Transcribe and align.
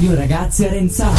Radio 0.00 0.16
Ragazzi 0.16 0.64
Arenzano. 0.64 1.14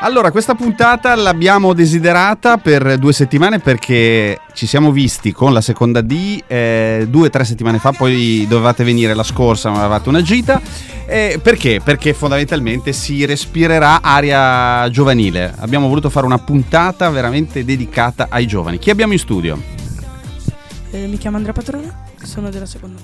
Allora, 0.00 0.30
questa 0.30 0.54
puntata 0.54 1.14
l'abbiamo 1.14 1.72
desiderata 1.72 2.58
per 2.58 2.98
due 2.98 3.14
settimane 3.14 3.60
perché 3.60 4.40
ci 4.52 4.66
siamo 4.66 4.92
visti 4.92 5.32
con 5.32 5.54
la 5.54 5.62
seconda 5.62 6.02
D 6.02 6.42
eh, 6.46 7.06
due 7.08 7.28
o 7.28 7.30
tre 7.30 7.46
settimane 7.46 7.78
fa, 7.78 7.92
poi 7.92 8.44
dovevate 8.46 8.84
venire 8.84 9.14
la 9.14 9.22
scorsa, 9.22 9.70
ma 9.70 9.78
avevate 9.78 10.10
una 10.10 10.20
gita. 10.20 10.60
Eh, 11.06 11.40
perché? 11.42 11.80
Perché 11.82 12.12
fondamentalmente 12.12 12.92
si 12.92 13.24
respirerà 13.24 14.02
aria 14.02 14.86
giovanile. 14.90 15.50
Abbiamo 15.60 15.88
voluto 15.88 16.10
fare 16.10 16.26
una 16.26 16.36
puntata 16.36 17.08
veramente 17.08 17.64
dedicata 17.64 18.26
ai 18.28 18.46
giovani. 18.46 18.76
Chi 18.76 18.90
abbiamo 18.90 19.14
in 19.14 19.18
studio? 19.18 19.58
Eh, 20.90 21.06
mi 21.06 21.16
chiamo 21.16 21.38
Andrea 21.38 21.54
Patrone, 21.54 22.04
sono 22.26 22.50
della 22.50 22.66
seconda. 22.66 23.00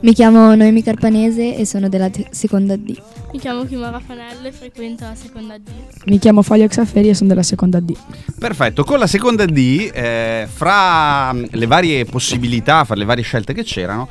Mi 0.00 0.12
chiamo 0.12 0.54
Noemi 0.54 0.82
Carpanese 0.82 1.56
e 1.56 1.64
sono 1.64 1.88
della 1.88 2.10
te- 2.10 2.26
seconda 2.30 2.76
D. 2.76 2.96
Mi 3.32 3.38
chiamo 3.38 3.64
Kimora 3.64 4.00
Fanello 4.00 4.46
e 4.46 4.52
frequento 4.52 5.04
la 5.04 5.14
seconda 5.14 5.56
D. 5.58 5.68
Mi 6.06 6.18
chiamo 6.18 6.42
Fabio 6.42 6.66
Xaferi 6.66 7.08
e 7.08 7.14
sono 7.14 7.28
della 7.30 7.42
seconda 7.42 7.80
D. 7.80 7.94
Perfetto, 8.38 8.84
con 8.84 8.98
la 8.98 9.06
seconda 9.06 9.46
D, 9.46 9.90
eh, 9.92 10.46
fra 10.52 11.32
mm, 11.32 11.44
le 11.50 11.66
varie 11.66 12.04
possibilità, 12.04 12.84
fra 12.84 12.94
le 12.94 13.04
varie 13.04 13.24
scelte 13.24 13.54
che 13.54 13.62
c'erano, 13.62 14.08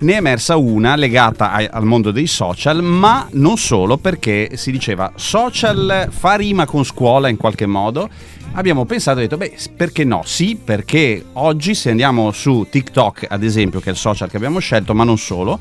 ne 0.00 0.12
è 0.12 0.16
emersa 0.16 0.56
una 0.56 0.96
legata 0.96 1.52
ai- 1.52 1.68
al 1.70 1.84
mondo 1.84 2.10
dei 2.10 2.26
social, 2.26 2.82
ma 2.82 3.26
non 3.32 3.56
solo 3.56 3.96
perché 3.96 4.50
si 4.54 4.70
diceva 4.70 5.12
social 5.16 6.08
fa 6.10 6.34
rima 6.34 6.66
con 6.66 6.84
scuola 6.84 7.28
in 7.28 7.36
qualche 7.36 7.66
modo. 7.66 8.08
Abbiamo 8.52 8.84
pensato 8.84 9.18
e 9.18 9.22
detto, 9.22 9.36
beh, 9.36 9.56
perché 9.76 10.04
no? 10.04 10.22
Sì, 10.24 10.58
perché 10.62 11.24
oggi 11.34 11.74
se 11.74 11.90
andiamo 11.90 12.32
su 12.32 12.66
TikTok, 12.68 13.26
ad 13.28 13.44
esempio, 13.44 13.78
che 13.78 13.90
è 13.90 13.92
il 13.92 13.98
social 13.98 14.28
che 14.28 14.36
abbiamo 14.36 14.58
scelto, 14.58 14.94
ma 14.94 15.04
non 15.04 15.16
solo, 15.16 15.58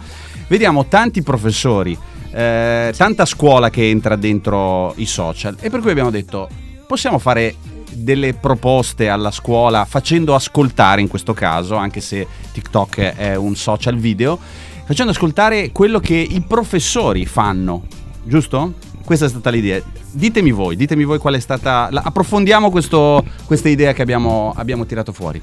vediamo 0.47 0.85
tanti 0.87 1.21
professori, 1.21 1.97
eh, 2.31 2.93
tanta 2.95 3.25
scuola 3.25 3.69
che 3.69 3.89
entra 3.89 4.15
dentro 4.15 4.93
i 4.97 5.05
social 5.05 5.57
e 5.59 5.69
per 5.69 5.81
cui 5.81 5.91
abbiamo 5.91 6.09
detto, 6.09 6.49
possiamo 6.87 7.19
fare 7.19 7.55
delle 7.91 8.33
proposte 8.33 9.09
alla 9.09 9.31
scuola 9.31 9.85
facendo 9.85 10.35
ascoltare 10.35 11.01
in 11.01 11.07
questo 11.07 11.33
caso, 11.33 11.75
anche 11.75 12.01
se 12.01 12.27
TikTok 12.51 12.99
è 12.99 13.35
un 13.35 13.55
social 13.55 13.97
video, 13.97 14.39
facendo 14.85 15.11
ascoltare 15.11 15.71
quello 15.71 15.99
che 15.99 16.15
i 16.15 16.41
professori 16.41 17.25
fanno, 17.25 17.83
giusto? 18.23 18.73
Questa 19.07 19.23
è 19.25 19.29
stata 19.29 19.49
l'idea. 19.49 19.81
Ditemi 20.11 20.51
voi, 20.51 20.75
ditemi 20.75 21.05
voi 21.05 21.17
qual 21.17 21.35
è 21.35 21.39
stata... 21.39 21.87
la- 21.91 22.01
approfondiamo 22.03 22.69
questo- 22.69 23.23
questa 23.45 23.69
idea 23.69 23.93
che 23.93 24.01
abbiamo, 24.01 24.51
abbiamo 24.53 24.85
tirato 24.85 25.13
fuori. 25.13 25.41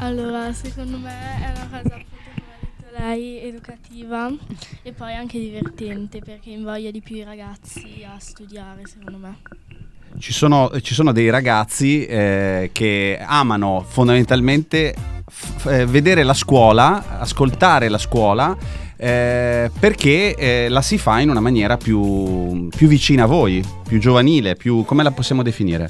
Allora, 0.00 0.52
secondo 0.52 0.98
me 0.98 1.10
è 1.40 1.50
una 1.56 1.66
cosa 1.70 1.94
appunto 1.94 1.96
come 2.26 2.52
ha 2.52 2.58
detto 2.60 2.98
lei, 3.06 3.40
educativa 3.40 4.30
e 4.82 4.92
poi 4.92 5.14
anche 5.14 5.38
divertente 5.38 6.18
perché 6.18 6.50
invoglia 6.50 6.90
di 6.90 7.00
più 7.00 7.16
i 7.16 7.24
ragazzi 7.24 8.04
a 8.06 8.18
studiare, 8.18 8.82
secondo 8.84 9.16
me. 9.16 9.36
Ci 10.18 10.34
sono, 10.34 10.70
ci 10.82 10.92
sono 10.92 11.12
dei 11.12 11.30
ragazzi 11.30 12.04
eh, 12.04 12.68
che 12.74 13.18
amano 13.18 13.82
fondamentalmente 13.88 14.94
f- 15.26 15.66
eh, 15.68 15.86
vedere 15.86 16.22
la 16.22 16.34
scuola, 16.34 17.18
ascoltare 17.18 17.88
la 17.88 17.98
scuola, 17.98 18.54
eh, 19.00 19.70
perché 19.78 20.34
eh, 20.34 20.68
la 20.68 20.82
si 20.82 20.98
fa 20.98 21.20
in 21.20 21.30
una 21.30 21.38
maniera 21.38 21.76
più, 21.76 22.68
più 22.68 22.88
vicina 22.88 23.22
a 23.22 23.26
voi, 23.26 23.64
più 23.86 23.98
giovanile, 23.98 24.56
più, 24.56 24.84
come 24.84 25.04
la 25.04 25.12
possiamo 25.12 25.44
definire? 25.44 25.88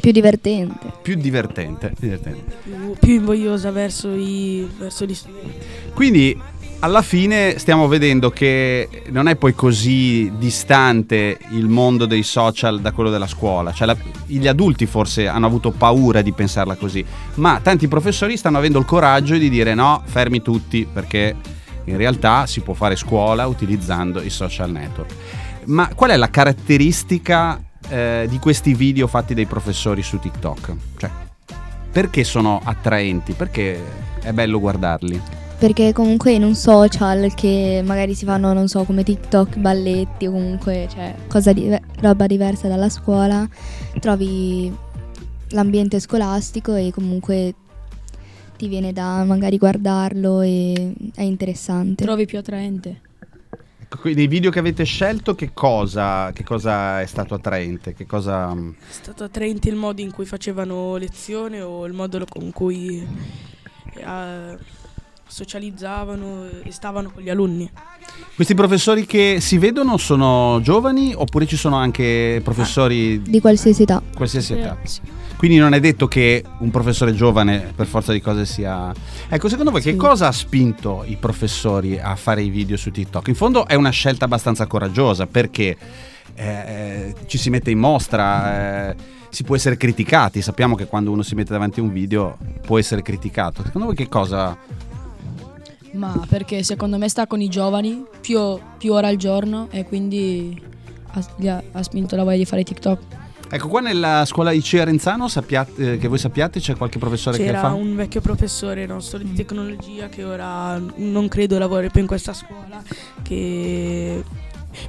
Più 0.00 0.12
divertente. 0.12 0.92
Più 1.00 1.14
divertente. 1.14 1.92
divertente. 1.98 2.56
Più, 2.62 2.94
più 3.00 3.14
invogliosa 3.14 3.70
verso, 3.70 4.12
i, 4.12 4.68
verso 4.78 5.06
gli 5.06 5.14
studenti. 5.14 5.56
Quindi 5.94 6.38
alla 6.80 7.02
fine 7.02 7.58
stiamo 7.58 7.88
vedendo 7.88 8.30
che 8.30 9.04
non 9.10 9.28
è 9.28 9.36
poi 9.36 9.54
così 9.54 10.30
distante 10.36 11.38
il 11.50 11.68
mondo 11.68 12.04
dei 12.04 12.22
social 12.22 12.80
da 12.80 12.92
quello 12.92 13.10
della 13.10 13.26
scuola, 13.26 13.72
cioè 13.72 13.86
la- 13.86 13.96
gli 14.26 14.46
adulti 14.46 14.84
forse 14.86 15.26
hanno 15.26 15.46
avuto 15.46 15.70
paura 15.70 16.20
di 16.20 16.32
pensarla 16.32 16.76
così, 16.76 17.04
ma 17.36 17.60
tanti 17.62 17.88
professori 17.88 18.36
stanno 18.36 18.58
avendo 18.58 18.78
il 18.78 18.84
coraggio 18.84 19.36
di 19.36 19.48
dire 19.48 19.74
no, 19.74 20.02
fermi 20.04 20.42
tutti 20.42 20.86
perché 20.90 21.34
in 21.84 21.96
realtà 21.96 22.46
si 22.46 22.60
può 22.60 22.74
fare 22.74 22.96
scuola 22.96 23.46
utilizzando 23.46 24.20
i 24.20 24.30
social 24.30 24.70
network. 24.70 25.12
Ma 25.66 25.88
qual 25.94 26.10
è 26.10 26.16
la 26.16 26.28
caratteristica 26.28 27.62
eh, 27.88 28.26
di 28.28 28.38
questi 28.38 28.74
video 28.74 29.06
fatti 29.06 29.32
dai 29.34 29.46
professori 29.46 30.02
su 30.02 30.18
TikTok? 30.18 30.72
Cioè, 30.98 31.10
perché 31.90 32.24
sono 32.24 32.60
attraenti? 32.62 33.32
Perché 33.32 33.80
è 34.20 34.32
bello 34.32 34.60
guardarli? 34.60 35.43
Perché 35.58 35.92
comunque 35.92 36.32
in 36.32 36.42
un 36.42 36.54
social 36.54 37.32
che 37.34 37.80
magari 37.84 38.14
si 38.14 38.24
fanno, 38.24 38.52
non 38.52 38.68
so, 38.68 38.84
come 38.84 39.02
TikTok, 39.02 39.56
balletti 39.56 40.26
o 40.26 40.32
comunque, 40.32 40.88
cioè, 40.90 41.14
cosa 41.28 41.52
dive- 41.52 41.82
roba 42.00 42.26
diversa 42.26 42.68
dalla 42.68 42.88
scuola, 42.88 43.48
trovi 43.98 44.72
l'ambiente 45.50 46.00
scolastico 46.00 46.74
e 46.74 46.90
comunque 46.92 47.54
ti 48.56 48.68
viene 48.68 48.92
da 48.92 49.24
magari 49.24 49.56
guardarlo 49.56 50.42
e 50.42 50.94
è 51.14 51.22
interessante. 51.22 52.04
Trovi 52.04 52.26
più 52.26 52.38
attraente? 52.38 53.00
Ecco, 53.94 53.98
quindi 53.98 54.20
Dei 54.20 54.28
video 54.28 54.50
che 54.50 54.58
avete 54.58 54.84
scelto, 54.84 55.34
che 55.34 55.52
cosa, 55.52 56.32
che 56.32 56.42
cosa 56.42 57.00
è 57.00 57.06
stato 57.06 57.34
attraente? 57.34 57.94
Che 57.94 58.06
cosa... 58.06 58.52
È 58.52 58.92
stato 58.92 59.24
attraente 59.24 59.68
il 59.68 59.76
modo 59.76 60.00
in 60.00 60.12
cui 60.12 60.24
facevano 60.24 60.96
lezione 60.96 61.60
o 61.60 61.86
il 61.86 61.92
modo 61.92 62.24
con 62.28 62.50
cui 62.50 63.06
eh, 63.96 64.58
socializzavano 65.26 66.44
e 66.62 66.70
stavano 66.72 67.10
con 67.10 67.22
gli 67.22 67.30
alunni. 67.30 67.70
Questi 68.34 68.54
professori 68.54 69.06
che 69.06 69.38
si 69.40 69.58
vedono 69.58 69.96
sono 69.96 70.58
giovani 70.62 71.12
oppure 71.14 71.46
ci 71.46 71.56
sono 71.56 71.76
anche 71.76 72.40
professori 72.44 73.20
di 73.22 73.40
qualsiasi 73.40 73.82
età. 73.82 74.02
qualsiasi 74.14 74.54
Sì. 74.54 74.58
età? 74.60 74.76
Quindi 75.36 75.58
non 75.58 75.74
è 75.74 75.80
detto 75.80 76.06
che 76.06 76.42
un 76.58 76.70
professore 76.70 77.12
giovane 77.14 77.72
per 77.74 77.86
forza 77.86 78.12
di 78.12 78.20
cose 78.20 78.46
sia... 78.46 78.92
Ecco, 79.28 79.48
secondo 79.48 79.70
voi 79.70 79.82
che 79.82 79.90
Sì. 79.92 79.96
cosa 79.96 80.28
ha 80.28 80.32
spinto 80.32 81.02
i 81.06 81.16
professori 81.16 81.98
a 81.98 82.14
fare 82.16 82.42
i 82.42 82.48
video 82.48 82.76
su 82.76 82.90
TikTok? 82.90 83.28
In 83.28 83.34
fondo 83.34 83.66
è 83.66 83.74
una 83.74 83.90
scelta 83.90 84.24
abbastanza 84.24 84.66
coraggiosa 84.66 85.26
perché 85.26 85.76
eh, 86.34 87.14
ci 87.26 87.36
si 87.36 87.50
mette 87.50 87.70
in 87.70 87.78
mostra, 87.78 88.88
eh, 88.90 88.96
si 89.28 89.42
può 89.42 89.54
essere 89.56 89.76
criticati, 89.76 90.40
sappiamo 90.40 90.76
che 90.76 90.86
quando 90.86 91.10
uno 91.10 91.22
si 91.22 91.34
mette 91.34 91.52
davanti 91.52 91.80
a 91.80 91.82
un 91.82 91.92
video 91.92 92.38
può 92.64 92.78
essere 92.78 93.02
criticato. 93.02 93.62
Secondo 93.64 93.88
voi 93.88 93.96
che 93.96 94.08
cosa... 94.08 94.56
Ma 95.94 96.24
perché 96.28 96.62
secondo 96.62 96.98
me 96.98 97.08
sta 97.08 97.26
con 97.26 97.40
i 97.40 97.48
giovani 97.48 98.04
più, 98.20 98.58
più 98.78 98.92
ore 98.92 99.06
al 99.06 99.16
giorno 99.16 99.68
e 99.70 99.84
quindi 99.84 100.60
ha, 101.12 101.26
gli 101.36 101.48
ha, 101.48 101.62
ha 101.72 101.82
spinto 101.82 102.16
la 102.16 102.24
voglia 102.24 102.38
di 102.38 102.44
fare 102.44 102.62
TikTok. 102.62 103.00
Ecco, 103.48 103.68
qua 103.68 103.80
nella 103.80 104.24
scuola 104.26 104.50
IC 104.50 104.74
Arenzano, 104.80 105.28
sappiate- 105.28 105.92
eh, 105.92 105.98
che 105.98 106.08
voi 106.08 106.18
sappiate, 106.18 106.58
c'è 106.58 106.74
qualche 106.76 106.98
professore 106.98 107.36
che 107.36 107.44
C'era 107.44 107.60
fa... 107.60 107.72
un 107.72 107.94
vecchio 107.94 108.20
professore 108.20 108.84
nostro 108.86 109.18
di 109.18 109.32
tecnologia 109.32 110.08
che 110.08 110.24
ora 110.24 110.80
non 110.96 111.28
credo 111.28 111.58
lavori 111.58 111.90
più 111.90 112.00
in 112.00 112.06
questa 112.06 112.32
scuola, 112.32 112.82
che 113.22 114.24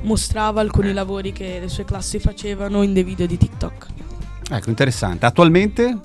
mostrava 0.02 0.62
alcuni 0.62 0.94
lavori 0.94 1.32
che 1.32 1.60
le 1.60 1.68
sue 1.68 1.86
classi 1.86 2.18
facevano 2.18 2.82
in 2.82 2.94
dei 2.94 3.04
video 3.04 3.28
di 3.28 3.38
TikTok. 3.38 3.88
Ecco, 4.50 4.70
interessante. 4.70 5.26
Attualmente, 5.28 6.00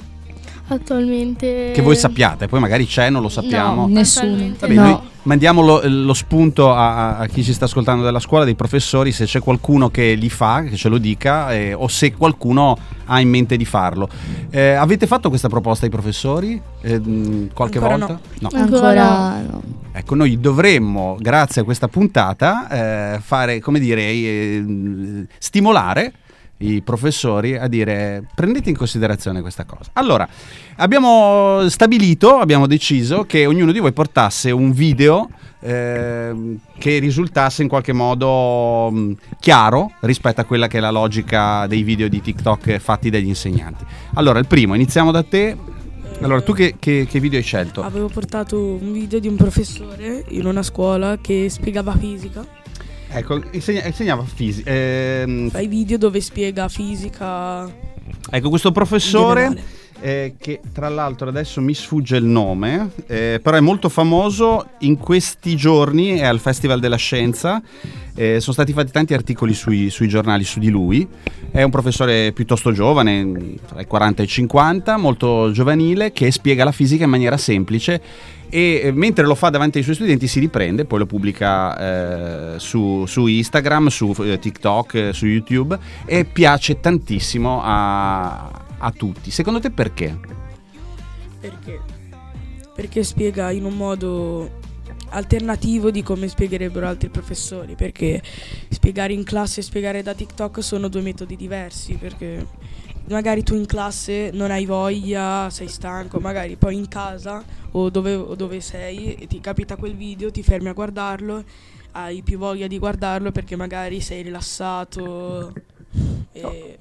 Attualmente... 0.75 1.73
che 1.75 1.83
voi 1.83 1.97
sappiate, 1.97 2.47
poi 2.47 2.61
magari 2.61 2.87
c'è, 2.87 3.11
non 3.11 3.23
lo 3.23 3.29
sappiamo. 3.29 3.87
No, 3.87 3.93
nessuno. 3.93 4.55
Vabbè, 4.59 4.73
No. 4.73 4.83
noi 4.83 4.99
mandiamo 5.23 5.63
lo, 5.63 5.81
lo 5.85 6.15
spunto 6.15 6.73
a, 6.73 7.17
a 7.19 7.27
chi 7.27 7.43
ci 7.43 7.53
sta 7.53 7.65
ascoltando 7.65 8.05
della 8.05 8.21
scuola, 8.21 8.45
dei 8.45 8.55
professori, 8.55 9.13
se 9.13 9.25
c'è 9.25 9.41
qualcuno 9.41 9.91
che 9.91 10.15
li 10.15 10.31
fa, 10.31 10.63
che 10.63 10.77
ce 10.77 10.89
lo 10.89 10.99
dica, 10.99 11.53
eh, 11.53 11.75
o 11.75 11.89
se 11.89 12.15
qualcuno 12.15 12.79
ha 13.07 13.21
in 13.21 13.29
mente 13.29 13.57
di 13.57 13.65
farlo. 13.65 14.09
Eh, 14.51 14.71
avete 14.71 15.07
fatto 15.07 15.29
questa 15.29 15.49
proposta 15.49 15.85
ai 15.87 15.91
professori 15.91 16.61
eh, 16.83 16.99
mh, 16.99 17.51
qualche 17.53 17.79
Ancora 17.79 17.97
volta? 17.99 18.21
No. 18.39 18.49
Ancora 18.53 18.91
Ancora 18.91 19.41
no. 19.51 19.63
Ecco, 19.93 20.15
noi 20.15 20.39
dovremmo, 20.39 21.16
grazie 21.19 21.63
a 21.63 21.65
questa 21.65 21.89
puntata, 21.89 23.15
eh, 23.15 23.21
fare, 23.21 23.59
come 23.61 23.81
dire, 23.81 24.03
eh, 24.03 25.27
stimolare 25.39 26.13
i 26.62 26.83
professori 26.83 27.57
a 27.57 27.68
dire 27.68 28.24
prendete 28.34 28.68
in 28.71 28.77
considerazione 28.77 29.41
questa 29.41 29.65
cosa. 29.65 29.91
Allora, 29.95 30.28
abbiamo 30.77 31.68
stabilito, 31.68 32.36
abbiamo 32.39 32.66
deciso 32.66 33.24
che 33.24 33.47
ognuno 33.47 33.72
di 33.72 33.78
voi 33.78 33.92
portasse 33.92 34.51
un 34.51 34.72
video 34.72 35.28
ehm, 35.60 36.59
che 36.78 36.98
risultasse 36.98 37.62
in 37.62 37.68
qualche 37.68 37.92
modo 37.92 38.91
mh, 38.91 39.12
chiaro 39.39 39.92
rispetto 40.01 40.41
a 40.41 40.45
quella 40.45 40.66
che 40.66 40.78
è 40.78 40.80
la 40.80 40.91
logica 40.91 41.66
dei 41.66 41.83
video 41.83 42.09
di 42.09 42.21
TikTok 42.21 42.78
fatti 42.78 43.10
dagli 43.10 43.28
insegnanti. 43.28 43.84
Allora, 44.15 44.39
il 44.39 44.47
primo, 44.47 44.74
iniziamo 44.74 45.10
da 45.10 45.22
te. 45.22 45.56
Allora, 46.22 46.42
tu 46.42 46.53
che, 46.53 46.74
che- 46.78 47.06
che 47.09 47.21
video 47.21 47.39
hai 47.39 47.45
scelto? 47.45 47.83
Avevo 47.83 48.09
portato 48.09 48.59
un 48.78 48.92
video 48.92 49.18
di 49.18 49.28
un 49.28 49.36
professore 49.36 50.24
in 50.28 50.45
una 50.45 50.63
scuola 50.63 51.16
che 51.18 51.48
spiegava 51.48 51.97
fisica. 51.97 52.45
Ecco, 53.12 53.42
insegna- 53.53 53.84
insegnava 53.86 54.24
fisica. 54.24 54.71
Ehm, 54.71 55.51
Fa 55.51 55.60
i 55.60 55.66
video 55.66 55.98
dove 55.98 56.21
spiega 56.21 56.68
fisica. 56.68 57.68
ecco, 58.30 58.48
questo 58.48 58.71
professore. 58.72 59.78
Eh, 60.01 60.35
che 60.39 60.61
tra 60.73 60.89
l'altro 60.89 61.29
adesso 61.29 61.61
mi 61.61 61.75
sfugge 61.75 62.17
il 62.17 62.25
nome, 62.25 62.91
eh, 63.07 63.41
però 63.43 63.57
è 63.57 63.61
molto 63.61 63.89
famoso 63.89 64.71
in 64.81 64.97
questi 64.97 65.57
giorni, 65.57 66.19
è 66.19 66.25
al 66.25 66.41
Festival 66.41 66.81
della 66.81 66.97
Scienza, 66.97 67.63
eh, 68.15 68.41
sono 68.41 68.53
stati 68.53 68.73
fatti 68.73 68.91
tanti 68.91 69.15
articoli 69.15 69.55
sui, 69.55 69.91
sui 69.91 70.09
giornali 70.09 70.45
su 70.45 70.59
di 70.59 70.69
lui, 70.69 71.07
è 71.51 71.63
un 71.63 71.71
professore 71.71 72.33
piuttosto 72.33 72.73
giovane, 72.73 73.57
tra 73.67 73.81
i 73.81 73.87
40 73.87 74.23
e 74.23 74.25
i 74.25 74.29
50, 74.29 74.97
molto 74.97 75.51
giovanile, 75.53 76.13
che 76.13 76.31
spiega 76.31 76.65
la 76.65 76.73
fisica 76.73 77.05
in 77.05 77.11
maniera 77.11 77.37
semplice 77.37 78.01
e 78.51 78.81
eh, 78.85 78.93
mentre 78.93 79.25
lo 79.25 79.37
fa 79.37 79.49
davanti 79.49 79.79
ai 79.79 79.85
suoi 79.85 79.95
studenti 79.95 80.27
si 80.27 80.41
riprende, 80.41 80.85
poi 80.85 80.99
lo 80.99 81.07
pubblica 81.07 82.55
eh, 82.55 82.59
su, 82.59 83.05
su, 83.07 83.27
Instagram, 83.27 83.87
su 83.87 84.15
eh, 84.19 84.39
TikTok, 84.39 85.11
su 85.13 85.27
YouTube 85.27 85.79
e 86.05 86.25
piace 86.25 86.81
tantissimo 86.81 87.61
a, 87.63 88.51
a 88.80 88.91
tutti. 88.92 89.30
Secondo 89.30 89.60
te 89.60 89.71
perché? 89.71 90.18
Perché? 91.41 91.80
Perché 92.74 93.03
spiega 93.04 93.50
in 93.50 93.65
un 93.65 93.77
modo 93.77 94.59
alternativo 95.10 95.91
di 95.91 96.03
come 96.03 96.28
spiegherebbero 96.28 96.86
altri 96.86 97.09
professori, 97.09 97.74
perché 97.74 98.22
spiegare 98.68 99.12
in 99.12 99.24
classe 99.24 99.60
e 99.60 99.62
spiegare 99.62 100.03
da 100.03 100.15
TikTok 100.15 100.62
sono 100.62 100.88
due 100.88 101.00
metodi 101.00 101.36
diversi, 101.36 101.94
perché 101.94 102.47
magari 103.09 103.42
tu 103.42 103.54
in 103.54 103.66
classe 103.66 104.30
non 104.32 104.50
hai 104.50 104.66
voglia, 104.66 105.50
sei 105.50 105.68
stanco, 105.68 106.21
magari 106.21 106.56
poi 106.56 106.77
in 106.77 106.88
casa 106.88 107.42
o 107.72 107.91
dove, 107.91 108.15
o 108.15 108.34
dove 108.34 108.60
sei 108.60 109.15
e 109.15 109.27
ti 109.27 109.41
capita 109.41 109.77
quel 109.77 109.97
video, 109.97 110.30
ti 110.30 110.42
fermi 110.42 110.68
a 110.68 110.72
guardarlo, 110.72 111.42
hai 111.92 112.22
più 112.22 112.38
voglia 112.38 112.66
di 112.66 112.78
guardarlo 112.78 113.32
perché 113.32 113.56
magari 113.56 114.00
sei 114.00 114.22
rilassato. 114.22 115.53
E... 116.32 116.78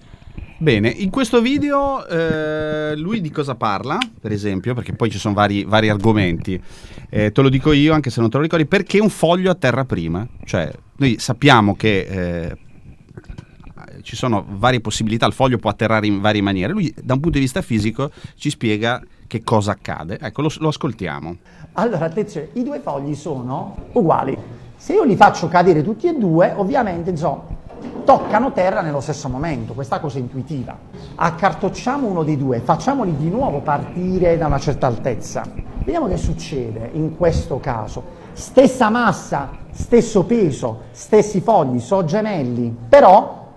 Bene, 0.61 0.89
in 0.89 1.09
questo 1.09 1.39
video 1.39 2.05
eh, 2.05 2.93
lui 2.97 3.21
di 3.21 3.31
cosa 3.31 3.55
parla, 3.55 3.97
per 4.19 4.33
esempio, 4.33 4.73
perché 4.73 4.91
poi 4.91 5.09
ci 5.09 5.17
sono 5.17 5.33
vari, 5.33 5.63
vari 5.63 5.87
argomenti, 5.87 6.61
eh, 7.09 7.31
te 7.31 7.41
lo 7.41 7.47
dico 7.47 7.71
io 7.71 7.93
anche 7.93 8.09
se 8.09 8.19
non 8.19 8.29
te 8.29 8.35
lo 8.35 8.43
ricordi, 8.43 8.65
perché 8.65 8.99
un 8.99 9.07
foglio 9.07 9.51
a 9.51 9.55
terra 9.55 9.85
prima? 9.85 10.27
Cioè, 10.43 10.69
noi 10.97 11.15
sappiamo 11.17 11.77
che 11.77 11.99
eh, 12.01 12.57
ci 14.01 14.17
sono 14.17 14.45
varie 14.49 14.81
possibilità, 14.81 15.25
il 15.27 15.31
foglio 15.31 15.59
può 15.59 15.69
atterrare 15.69 16.07
in 16.07 16.19
varie 16.19 16.41
maniere, 16.41 16.73
lui 16.73 16.93
da 17.01 17.13
un 17.13 17.21
punto 17.21 17.37
di 17.37 17.43
vista 17.45 17.61
fisico 17.61 18.11
ci 18.35 18.49
spiega 18.49 19.01
che 19.27 19.41
cosa 19.43 19.71
accade. 19.71 20.19
Ecco, 20.19 20.41
lo, 20.41 20.51
lo 20.57 20.67
ascoltiamo. 20.67 21.37
Allora, 21.73 22.03
attenzione, 22.03 22.49
i 22.55 22.63
due 22.63 22.81
fogli 22.81 23.15
sono 23.15 23.87
uguali. 23.93 24.37
Se 24.75 24.91
io 24.91 25.05
li 25.05 25.15
faccio 25.15 25.47
cadere 25.47 25.81
tutti 25.83 26.07
e 26.07 26.17
due, 26.17 26.51
ovviamente, 26.53 27.11
insomma, 27.11 27.43
toccano 28.03 28.51
terra 28.51 28.81
nello 28.81 29.01
stesso 29.01 29.29
momento, 29.29 29.73
questa 29.73 29.99
cosa 29.99 30.17
è 30.17 30.21
intuitiva. 30.21 30.75
Accartocciamo 31.15 32.07
uno 32.07 32.23
dei 32.23 32.37
due, 32.37 32.59
facciamoli 32.59 33.15
di 33.15 33.29
nuovo 33.29 33.59
partire 33.59 34.37
da 34.37 34.47
una 34.47 34.59
certa 34.59 34.87
altezza. 34.87 35.43
Vediamo 35.83 36.07
che 36.07 36.17
succede 36.17 36.89
in 36.93 37.15
questo 37.15 37.59
caso. 37.59 38.17
Stessa 38.33 38.89
massa, 38.89 39.49
stesso 39.71 40.23
peso, 40.23 40.81
stessi 40.91 41.41
fogli, 41.41 41.79
so 41.79 42.03
gemelli, 42.03 42.75
però 42.87 43.47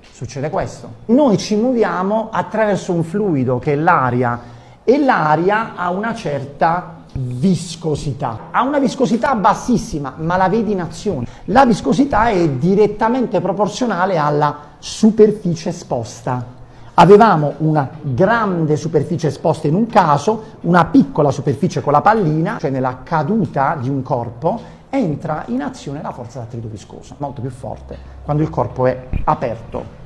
succede 0.00 0.50
questo. 0.50 0.90
Noi 1.06 1.38
ci 1.38 1.56
muoviamo 1.56 2.28
attraverso 2.30 2.92
un 2.92 3.02
fluido 3.02 3.58
che 3.58 3.72
è 3.72 3.76
l'aria 3.76 4.40
e 4.84 4.98
l'aria 4.98 5.74
ha 5.76 5.90
una 5.90 6.14
certa 6.14 6.97
viscosità. 7.12 8.48
Ha 8.50 8.62
una 8.62 8.78
viscosità 8.78 9.34
bassissima, 9.34 10.14
ma 10.18 10.36
la 10.36 10.48
vedi 10.48 10.72
in 10.72 10.80
azione. 10.80 11.26
La 11.46 11.64
viscosità 11.64 12.28
è 12.28 12.48
direttamente 12.50 13.40
proporzionale 13.40 14.18
alla 14.18 14.56
superficie 14.78 15.70
esposta. 15.70 16.56
Avevamo 16.94 17.54
una 17.58 17.88
grande 18.02 18.76
superficie 18.76 19.28
esposta 19.28 19.68
in 19.68 19.74
un 19.74 19.86
caso, 19.86 20.42
una 20.62 20.84
piccola 20.86 21.30
superficie 21.30 21.80
con 21.80 21.92
la 21.92 22.00
pallina, 22.00 22.58
cioè 22.58 22.70
nella 22.70 23.02
caduta 23.04 23.76
di 23.80 23.88
un 23.88 24.02
corpo, 24.02 24.60
entra 24.90 25.44
in 25.46 25.62
azione 25.62 26.02
la 26.02 26.12
forza 26.12 26.40
d'attrito 26.40 26.66
viscoso, 26.68 27.14
molto 27.18 27.40
più 27.40 27.50
forte 27.50 27.96
quando 28.24 28.42
il 28.42 28.50
corpo 28.50 28.86
è 28.86 29.08
aperto. 29.24 29.97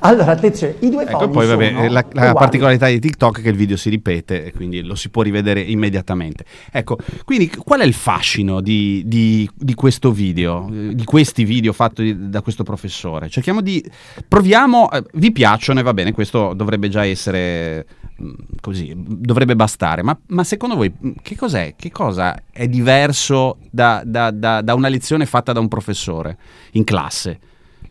Allora, 0.00 0.32
attenzione, 0.32 0.76
i 0.80 0.90
due 0.90 1.04
ecco, 1.04 1.28
poi 1.28 1.46
vabbè, 1.46 1.72
sono 1.72 1.88
la, 1.88 2.04
la 2.12 2.32
particolarità 2.34 2.88
di 2.88 3.00
TikTok 3.00 3.38
è 3.38 3.42
che 3.42 3.48
il 3.48 3.56
video 3.56 3.76
si 3.76 3.88
ripete 3.88 4.44
e 4.44 4.52
quindi 4.52 4.82
lo 4.82 4.94
si 4.94 5.08
può 5.08 5.22
rivedere 5.22 5.60
immediatamente. 5.60 6.44
Ecco, 6.70 6.98
quindi 7.24 7.48
qual 7.48 7.80
è 7.80 7.84
il 7.84 7.94
fascino 7.94 8.60
di, 8.60 9.02
di, 9.06 9.48
di 9.54 9.74
questo 9.74 10.12
video, 10.12 10.68
di 10.70 11.04
questi 11.04 11.44
video 11.44 11.72
fatti 11.72 12.28
da 12.28 12.42
questo 12.42 12.64
professore? 12.64 13.28
Cerchiamo 13.28 13.60
di... 13.60 13.82
proviamo, 14.26 14.90
eh, 14.90 15.04
vi 15.14 15.32
piacciono 15.32 15.80
e 15.80 15.82
va 15.82 15.94
bene, 15.94 16.12
questo 16.12 16.52
dovrebbe 16.54 16.88
già 16.88 17.04
essere 17.06 17.86
mm, 18.20 18.32
così, 18.60 18.92
dovrebbe 18.96 19.56
bastare, 19.56 20.02
ma, 20.02 20.18
ma 20.28 20.44
secondo 20.44 20.76
voi 20.76 20.92
mm, 20.92 21.12
che 21.22 21.34
cos'è? 21.34 21.74
Che 21.76 21.90
cosa 21.90 22.36
è 22.50 22.68
diverso 22.68 23.56
da, 23.70 24.02
da, 24.04 24.30
da, 24.30 24.60
da 24.60 24.74
una 24.74 24.88
lezione 24.88 25.24
fatta 25.24 25.52
da 25.52 25.60
un 25.60 25.68
professore 25.68 26.36
in 26.72 26.84
classe? 26.84 27.38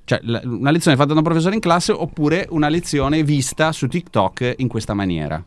Cioè, 0.06 0.20
una 0.44 0.72
lezione 0.72 0.98
fatta 0.98 1.14
da 1.14 1.20
un 1.20 1.24
professore 1.24 1.56
in 1.56 1.62
classe 1.62 1.92
oppure 1.92 2.46
una 2.50 2.68
lezione 2.68 3.24
vista 3.24 3.72
su 3.72 3.88
TikTok 3.88 4.56
in 4.58 4.68
questa 4.68 4.94
maniera? 4.94 5.44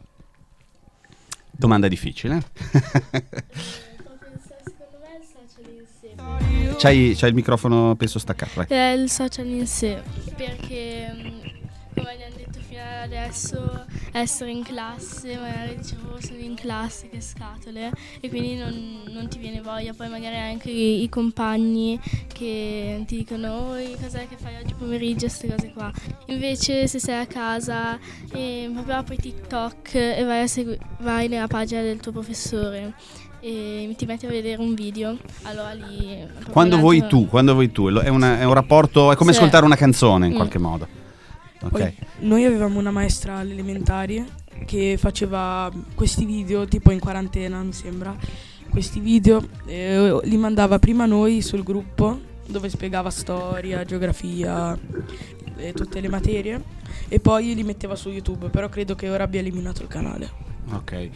Domanda 1.51 1.89
difficile. 1.89 2.43
C'hai, 6.79 7.15
c'hai 7.17 7.31
il 7.31 7.35
microfono 7.35 7.95
penso 7.97 8.19
staccato. 8.19 8.53
Vai. 8.55 8.67
È 8.69 8.93
il 8.93 9.11
social 9.11 9.47
in 9.47 9.67
sé, 9.67 10.03
perché 10.37 11.11
come 11.95 12.11
abbiamo 12.11 12.17
detto 12.17 12.26
fino 12.26 12.26
adesso 13.03 13.85
essere 14.13 14.51
in 14.51 14.63
classe, 14.63 15.37
magari 15.37 15.77
dicevo 15.77 16.21
sono 16.21 16.39
in 16.39 16.55
classe 16.55 17.09
che 17.09 17.21
scatole 17.21 17.93
e 18.21 18.29
quindi 18.29 18.57
non, 18.57 19.03
non 19.09 19.29
ti 19.29 19.39
viene 19.39 19.61
voglia, 19.61 19.93
poi 19.93 20.09
magari 20.09 20.37
anche 20.37 20.71
i, 20.71 21.03
i 21.03 21.09
compagni 21.09 22.01
che 22.33 23.03
ti 23.07 23.17
dicono 23.19 23.71
oh, 23.71 23.77
cos'è 24.01 24.27
che 24.29 24.37
fai 24.37 24.57
oggi 24.63 24.75
pomeriggio, 24.75 25.27
queste 25.27 25.49
cose 25.49 25.73
qua. 25.73 25.93
Invece 26.27 26.87
se 26.89 26.99
sei 26.99 27.21
a 27.21 27.27
casa 27.27 27.99
e 28.33 28.71
proprio 28.73 28.97
apri 28.97 29.17
TikTok 29.17 29.95
e 29.95 30.23
vai, 30.25 30.43
a 30.43 30.47
segui- 30.47 30.79
vai 31.01 31.29
nella 31.29 31.47
pagina 31.47 31.83
del 31.83 32.01
tuo 32.01 32.13
professore 32.13 32.95
e 33.41 33.95
ti 33.97 34.07
metti 34.07 34.27
a 34.27 34.29
vedere 34.29 34.61
un 34.61 34.75
video, 34.75 35.17
allora 35.43 35.73
lì... 35.73 36.27
Quando 36.51 36.79
vuoi 36.79 37.07
tu, 37.07 37.29
quando 37.29 37.53
vuoi 37.53 37.71
tu, 37.71 37.87
è, 37.89 38.09
una, 38.09 38.41
è 38.41 38.45
un 38.45 38.55
rapporto, 38.55 39.13
è 39.13 39.15
come 39.15 39.33
sì. 39.33 39.39
ascoltare 39.39 39.65
una 39.65 39.77
canzone 39.77 40.27
in 40.27 40.33
mm. 40.33 40.37
qualche 40.37 40.59
modo. 40.59 41.05
Okay. 41.73 41.95
noi 42.21 42.45
avevamo 42.45 42.79
una 42.79 42.91
maestra 42.91 43.37
alle 43.37 43.53
elementari 43.53 44.25
che 44.65 44.97
faceva 44.99 45.71
questi 45.95 46.25
video, 46.25 46.67
tipo 46.67 46.91
in 46.91 46.99
quarantena 46.99 47.63
mi 47.63 47.73
sembra, 47.73 48.17
questi 48.71 49.01
video, 49.01 49.47
eh, 49.67 50.19
li 50.25 50.37
mandava 50.37 50.79
prima 50.79 51.05
a 51.05 51.07
noi 51.07 51.43
sul 51.43 51.63
gruppo 51.63 52.35
dove 52.47 52.69
spiegava 52.69 53.11
storia, 53.11 53.85
geografia 53.85 54.79
e 55.57 55.73
tutte 55.73 56.01
le 56.01 56.09
materie 56.09 56.63
e 57.09 57.21
poi 57.21 57.55
li 57.55 57.63
metteva 57.63 57.97
su 57.97 58.11
YouTube, 58.11 58.49
però 58.49 58.69
credo 58.69 58.95
che 58.95 59.09
ora 59.11 59.25
abbia 59.25 59.41
eliminato 59.41 59.83
il 59.83 59.89
canale. 59.89 60.45
Ok, 60.73 61.09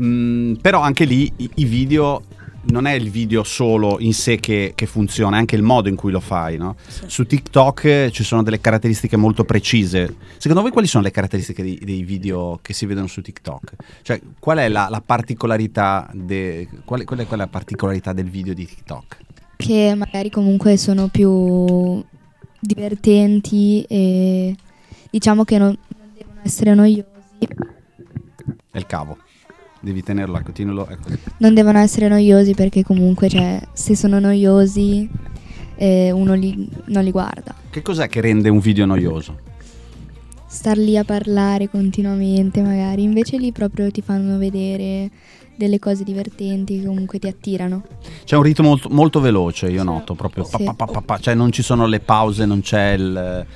mm, 0.00 0.54
però 0.54 0.80
anche 0.80 1.04
lì 1.04 1.32
i, 1.36 1.50
i 1.54 1.64
video 1.64 2.22
non 2.68 2.86
è 2.86 2.92
il 2.92 3.10
video 3.10 3.44
solo 3.44 3.98
in 4.00 4.12
sé 4.12 4.36
che, 4.36 4.72
che, 4.74 4.86
funziona, 4.86 5.36
è 5.36 5.38
anche 5.38 5.56
il 5.56 5.62
modo 5.62 5.88
in 5.88 5.96
cui 5.96 6.10
lo 6.10 6.20
fai. 6.20 6.56
No? 6.56 6.76
Sì. 6.86 7.02
Su 7.06 7.26
TikTok 7.26 8.10
ci 8.10 8.22
sono 8.24 8.42
delle 8.42 8.60
caratteristiche 8.60 9.16
molto 9.16 9.44
precise. 9.44 10.14
Secondo 10.36 10.62
voi 10.62 10.70
quali 10.70 10.86
sono 10.86 11.02
le 11.02 11.10
caratteristiche 11.10 11.62
dei, 11.62 11.78
dei 11.82 12.02
video 12.02 12.58
che 12.62 12.72
si 12.72 12.86
vedono 12.86 13.06
su 13.06 13.22
TikTok? 13.22 13.74
Cioè, 14.02 14.20
qual 14.38 14.58
è 14.58 14.68
la, 14.68 14.88
la 14.90 15.02
particolarità, 15.04 16.08
de, 16.12 16.68
qual, 16.84 17.04
qual, 17.04 17.20
è, 17.20 17.26
qual 17.26 17.38
è 17.40 17.42
la 17.42 17.48
particolarità 17.48 18.12
del 18.12 18.28
video 18.28 18.54
di 18.54 18.66
TikTok? 18.66 19.18
Che 19.56 19.94
magari 19.96 20.30
comunque 20.30 20.76
sono 20.76 21.08
più 21.08 22.02
divertenti 22.60 23.82
e 23.88 24.54
diciamo 25.10 25.44
che 25.44 25.58
non, 25.58 25.76
non 25.96 26.10
devono 26.16 26.40
essere 26.42 26.74
noiosi. 26.74 27.04
È 28.70 28.76
il 28.76 28.86
cavo. 28.86 29.18
Devi 29.80 30.02
tenerlo, 30.02 30.38
ecco, 30.38 30.52
tienilo, 30.52 30.88
ecco. 30.88 31.10
Non 31.38 31.54
devono 31.54 31.78
essere 31.78 32.08
noiosi 32.08 32.54
perché 32.54 32.82
comunque, 32.82 33.28
cioè, 33.28 33.60
se 33.72 33.94
sono 33.94 34.18
noiosi 34.18 35.08
eh, 35.76 36.10
uno 36.10 36.34
li, 36.34 36.68
non 36.86 37.04
li 37.04 37.10
guarda. 37.10 37.54
Che 37.70 37.82
cos'è 37.82 38.08
che 38.08 38.20
rende 38.20 38.48
un 38.48 38.58
video 38.58 38.84
noioso? 38.86 39.46
Star 40.46 40.76
lì 40.76 40.96
a 40.96 41.04
parlare 41.04 41.68
continuamente 41.68 42.62
magari, 42.62 43.02
invece 43.02 43.36
lì 43.36 43.52
proprio 43.52 43.90
ti 43.90 44.02
fanno 44.02 44.38
vedere 44.38 45.10
delle 45.54 45.78
cose 45.78 46.04
divertenti 46.04 46.80
che 46.80 46.86
comunque 46.86 47.18
ti 47.18 47.28
attirano. 47.28 47.82
C'è 48.24 48.36
un 48.36 48.42
ritmo 48.42 48.68
molto, 48.68 48.88
molto 48.90 49.20
veloce, 49.20 49.68
io 49.68 49.82
noto, 49.82 50.14
proprio 50.14 50.44
sì. 50.44 50.64
pa, 50.64 50.86
pa, 50.86 51.02
pa, 51.02 51.18
cioè 51.18 51.34
non 51.34 51.52
ci 51.52 51.62
sono 51.62 51.86
le 51.86 52.00
pause, 52.00 52.46
non 52.46 52.60
c'è 52.60 52.92
il 52.92 53.46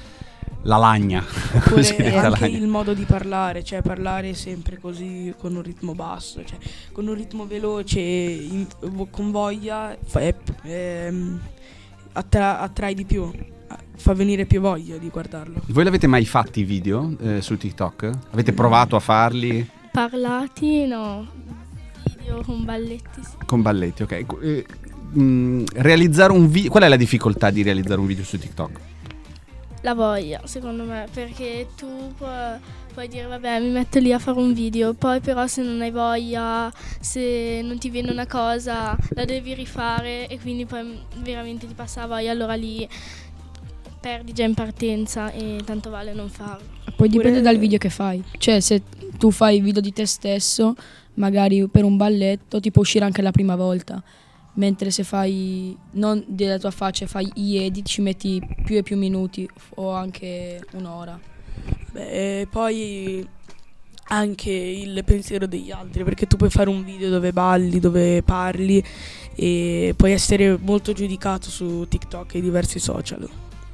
la 0.62 0.76
lagna. 0.76 1.25
Oppure 1.54 2.19
anche 2.19 2.40
lagna. 2.40 2.57
il 2.57 2.66
modo 2.66 2.95
di 2.95 3.04
parlare, 3.04 3.62
cioè 3.62 3.83
parlare 3.83 4.35
sempre 4.35 4.78
così 4.78 5.35
con 5.38 5.54
un 5.54 5.62
ritmo 5.62 5.95
basso, 5.95 6.45
cioè 6.45 6.59
con 6.92 7.07
un 7.07 7.14
ritmo 7.14 7.47
veloce, 7.47 8.00
in, 8.00 8.66
con 9.11 9.31
voglia, 9.31 9.97
fa, 10.04 10.21
è, 10.21 10.35
ehm, 10.62 11.40
attra, 12.12 12.61
attrai 12.61 12.95
di 12.95 13.04
più. 13.04 13.31
fa 13.95 14.14
venire 14.14 14.47
più 14.47 14.61
voglia 14.61 14.97
di 14.97 15.09
guardarlo. 15.09 15.62
Voi 15.66 15.85
l'avete 15.85 16.07
mai 16.07 16.25
fatti 16.25 16.61
i 16.61 16.64
video 16.64 17.14
eh, 17.21 17.40
su 17.40 17.57
TikTok? 17.57 18.11
Avete 18.31 18.52
provato 18.52 18.97
a 18.97 19.00
farli 19.00 19.81
Parlati, 19.92 20.87
no. 20.87 21.28
Video 22.16 22.40
con 22.40 22.64
balletti, 22.64 23.23
sì. 23.23 23.37
con 23.45 23.61
balletti? 23.61 24.02
Ok. 24.02 24.25
Eh, 24.40 24.66
mm, 25.19 25.64
realizzare 25.75 26.33
un 26.33 26.49
video. 26.49 26.71
Qual 26.71 26.83
è 26.83 26.88
la 26.88 26.97
difficoltà 26.97 27.50
di 27.50 27.62
realizzare 27.62 28.00
un 28.00 28.07
video 28.07 28.25
su 28.25 28.38
TikTok? 28.38 28.81
La 29.83 29.95
voglia, 29.95 30.41
secondo 30.45 30.85
me, 30.85 31.09
perché 31.12 31.69
tu 31.77 32.15
pu- 32.17 32.25
puoi 32.95 33.09
dire 33.09 33.27
vabbè 33.27 33.59
mi 33.61 33.71
metto 33.71 33.99
lì 33.99 34.12
a 34.12 34.19
fare 34.21 34.39
un 34.39 34.53
video, 34.53 34.95
poi 34.95 35.19
però 35.19 35.47
se 35.49 35.62
non 35.62 35.81
hai 35.81 35.91
voglia, 35.91 36.73
se 37.01 37.61
non 37.65 37.79
ti 37.79 37.91
viene 37.91 38.12
una 38.12 38.27
cosa, 38.27 38.97
la 39.11 39.25
devi 39.25 39.55
rifare 39.55 40.29
e 40.29 40.39
quindi 40.39 40.67
poi 40.67 41.01
veramente 41.17 41.67
ti 41.67 41.75
passa 41.75 42.03
la 42.03 42.07
voglia, 42.07 42.31
allora 42.31 42.55
lì 42.55 42.89
perdi 44.01 44.33
già 44.33 44.45
in 44.45 44.55
partenza 44.55 45.33
e 45.33 45.61
tanto 45.65 45.91
vale 45.91 46.12
non 46.12 46.29
farlo. 46.29 46.67
Poi 46.95 47.09
dipende 47.09 47.41
dal 47.41 47.59
video 47.59 47.79
che 47.79 47.91
fai. 47.91 48.23
Cioè, 48.39 48.61
se 48.61 48.83
tu 49.19 49.33
fai 49.33 49.61
video 49.61 49.81
di 49.81 49.93
te 49.93 50.07
stesso, 50.07 50.75
magari 51.15 51.67
per 51.69 51.83
un 51.83 51.97
balletto, 51.97 52.61
ti 52.61 52.71
può 52.71 52.83
uscire 52.83 53.05
anche 53.05 53.23
la 53.23 53.33
prima 53.33 53.57
volta. 53.57 54.03
Mentre 54.54 54.90
se 54.90 55.02
fai 55.02 55.75
non 55.92 56.23
della 56.26 56.59
tua 56.59 56.71
faccia, 56.71 57.06
fai 57.06 57.30
gli 57.35 57.56
edit, 57.56 57.87
ci 57.87 58.02
metti 58.02 58.40
più 58.64 58.76
e 58.76 58.82
più 58.82 58.99
minuti 58.99 59.49
o 59.76 59.92
anche 59.92 60.62
un'ora. 60.73 61.18
Beh, 61.92 62.40
e 62.40 62.47
poi 62.50 63.26
anche 64.09 64.50
il 64.50 65.02
pensiero 65.04 65.47
degli 65.47 65.71
altri, 65.71 66.04
perché 66.04 66.26
tu 66.26 66.37
puoi 66.37 66.50
fare 66.50 66.68
un 66.68 66.85
video 66.85 67.09
dove 67.09 67.32
balli, 67.32 67.80
dove 67.80 68.23
parli 68.23 68.85
e 69.35 69.94
puoi 69.97 70.12
essere 70.12 70.59
molto 70.61 70.92
giudicato 70.92 71.49
su 71.49 71.87
TikTok 71.88 72.35
e 72.35 72.42
diversi 72.42 72.78
social, 72.78 73.26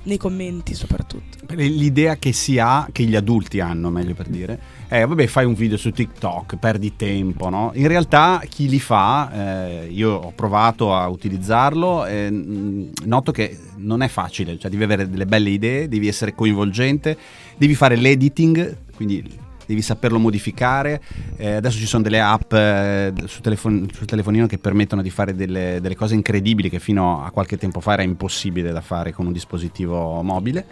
nei 0.04 0.16
commenti 0.16 0.74
soprattutto. 0.74 1.38
L'idea 1.54 2.16
che 2.16 2.32
si 2.32 2.60
ha, 2.60 2.88
che 2.92 3.02
gli 3.02 3.16
adulti 3.16 3.58
hanno, 3.58 3.90
meglio 3.90 4.14
per 4.14 4.28
dire, 4.28 4.60
è 4.88 5.04
vabbè 5.04 5.26
fai 5.26 5.44
un 5.44 5.52
video 5.52 5.76
su 5.76 5.90
TikTok, 5.90 6.56
perdi 6.56 6.96
tempo, 6.96 7.50
no? 7.50 7.72
In 7.74 7.88
realtà 7.88 8.40
chi 8.48 8.68
li 8.68 8.80
fa, 8.80 9.30
eh, 9.32 9.88
io 9.90 10.12
ho 10.12 10.32
provato 10.34 10.94
a 10.94 11.06
utilizzarlo, 11.08 12.06
e 12.06 12.30
mm, 12.30 12.88
noto 13.04 13.30
che 13.30 13.58
non 13.76 14.00
è 14.00 14.08
facile, 14.08 14.58
cioè 14.58 14.70
devi 14.70 14.82
avere 14.82 15.08
delle 15.10 15.26
belle 15.26 15.50
idee, 15.50 15.88
devi 15.88 16.08
essere 16.08 16.34
coinvolgente, 16.34 17.16
devi 17.58 17.74
fare 17.74 17.96
l'editing, 17.96 18.76
quindi 18.96 19.46
devi 19.66 19.82
saperlo 19.82 20.18
modificare. 20.18 21.02
Eh, 21.36 21.52
adesso 21.52 21.76
ci 21.76 21.86
sono 21.86 22.02
delle 22.02 22.20
app 22.20 22.50
eh, 22.54 23.12
su 23.26 23.42
telefon- 23.42 23.86
sul 23.92 24.06
telefonino 24.06 24.46
che 24.46 24.56
permettono 24.56 25.02
di 25.02 25.10
fare 25.10 25.34
delle, 25.34 25.80
delle 25.82 25.96
cose 25.96 26.14
incredibili 26.14 26.70
che 26.70 26.78
fino 26.78 27.22
a 27.22 27.30
qualche 27.30 27.58
tempo 27.58 27.80
fa 27.80 27.92
era 27.92 28.02
impossibile 28.02 28.72
da 28.72 28.80
fare 28.80 29.12
con 29.12 29.26
un 29.26 29.32
dispositivo 29.34 30.22
mobile. 30.22 30.64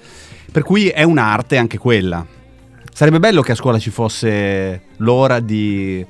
Per 0.50 0.62
cui 0.62 0.88
è 0.88 1.02
un'arte 1.02 1.58
anche 1.58 1.76
quella. 1.76 2.26
Sarebbe 2.96 3.18
bello 3.20 3.42
che 3.42 3.52
a 3.52 3.54
scuola 3.54 3.78
ci 3.78 3.90
fosse 3.90 4.84
l'ora 4.96 5.38
di 5.40 6.02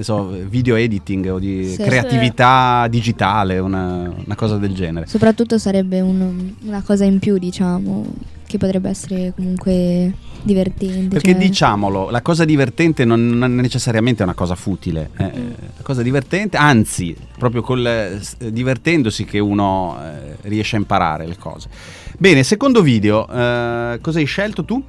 so, 0.00 0.28
video 0.48 0.76
editing 0.76 1.26
o 1.30 1.38
di 1.38 1.66
Sì. 1.68 1.82
creatività 1.82 2.86
digitale, 2.88 3.58
una, 3.58 4.10
una 4.24 4.34
cosa 4.34 4.56
del 4.56 4.72
genere. 4.74 5.04
Soprattutto 5.06 5.58
sarebbe 5.58 6.00
un- 6.00 6.54
una 6.62 6.80
cosa 6.80 7.04
in 7.04 7.18
più, 7.18 7.36
diciamo, 7.36 8.06
che 8.46 8.56
potrebbe 8.56 8.88
essere 8.88 9.34
comunque 9.36 10.10
divertente. 10.40 11.08
Perché 11.08 11.32
cioè- 11.32 11.38
diciamolo, 11.40 12.08
la 12.08 12.22
cosa 12.22 12.46
divertente 12.46 13.04
non, 13.04 13.28
non 13.28 13.58
è 13.58 13.60
necessariamente 13.60 14.22
una 14.22 14.32
cosa 14.32 14.54
futile. 14.54 15.10
eh, 15.18 15.30
La 15.76 15.82
cosa 15.82 16.00
divertente, 16.00 16.56
anzi, 16.56 17.14
proprio 17.36 17.60
col, 17.60 17.84
eh, 17.86 18.20
divertendosi 18.50 19.26
che 19.26 19.38
uno 19.38 19.98
eh, 20.02 20.36
riesce 20.48 20.76
a 20.76 20.78
imparare 20.78 21.26
le 21.26 21.36
cose. 21.36 21.68
Bene, 22.16 22.42
secondo 22.42 22.80
video, 22.80 23.28
eh, 23.28 23.98
cosa 24.00 24.18
hai 24.18 24.24
scelto 24.24 24.64
tu? 24.64 24.82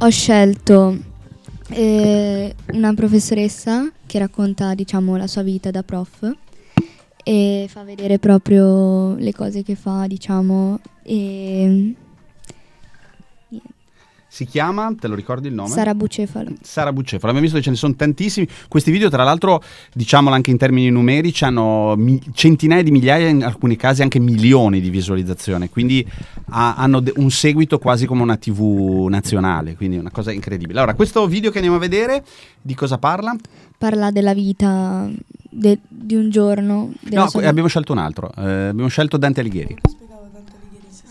Ho 0.00 0.10
scelto 0.10 0.96
eh, 1.70 2.54
una 2.72 2.94
professoressa 2.94 3.90
che 4.06 4.20
racconta, 4.20 4.74
diciamo, 4.74 5.16
la 5.16 5.26
sua 5.26 5.42
vita 5.42 5.72
da 5.72 5.82
prof 5.82 6.36
e 7.24 7.66
fa 7.68 7.82
vedere 7.82 8.20
proprio 8.20 9.16
le 9.16 9.32
cose 9.34 9.64
che 9.64 9.74
fa, 9.74 10.06
diciamo, 10.06 10.78
e 11.02 11.94
Si 14.30 14.44
chiama, 14.44 14.94
te 14.98 15.08
lo 15.08 15.14
ricordi 15.14 15.48
il 15.48 15.54
nome? 15.54 15.70
Sara 15.70 15.94
Bucefalo. 15.94 16.50
Sara 16.60 16.92
Bucefalo, 16.92 17.28
abbiamo 17.28 17.40
visto 17.40 17.56
che 17.56 17.62
ce 17.62 17.70
ne 17.70 17.76
sono 17.76 17.94
tantissimi. 17.94 18.46
Questi 18.68 18.90
video, 18.90 19.08
tra 19.08 19.24
l'altro, 19.24 19.62
diciamolo 19.94 20.34
anche 20.34 20.50
in 20.50 20.58
termini 20.58 20.90
numerici, 20.90 21.44
hanno 21.44 21.94
mi- 21.96 22.20
centinaia 22.34 22.82
di 22.82 22.90
migliaia, 22.90 23.28
in 23.28 23.42
alcuni 23.42 23.76
casi 23.76 24.02
anche 24.02 24.18
milioni 24.18 24.80
di 24.82 24.90
visualizzazioni. 24.90 25.70
Quindi 25.70 26.06
ha- 26.50 26.74
hanno 26.74 27.00
de- 27.00 27.14
un 27.16 27.30
seguito 27.30 27.78
quasi 27.78 28.04
come 28.06 28.20
una 28.22 28.36
TV 28.36 29.06
nazionale. 29.08 29.74
Quindi 29.76 29.96
è 29.96 30.00
una 30.00 30.10
cosa 30.10 30.30
incredibile. 30.30 30.78
Allora, 30.78 30.94
questo 30.94 31.26
video 31.26 31.50
che 31.50 31.56
andiamo 31.56 31.78
a 31.78 31.80
vedere, 31.80 32.22
di 32.60 32.74
cosa 32.74 32.98
parla? 32.98 33.34
Parla 33.78 34.10
della 34.10 34.34
vita 34.34 35.08
de- 35.50 35.78
di 35.88 36.14
un 36.14 36.28
giorno. 36.28 36.92
No, 37.10 37.28
sua 37.28 37.48
abbiamo 37.48 37.68
scelto 37.68 37.92
un 37.92 37.98
altro. 37.98 38.30
eh, 38.36 38.66
abbiamo 38.68 38.88
scelto 38.88 39.16
Dante 39.16 39.40
Alighieri. 39.40 39.74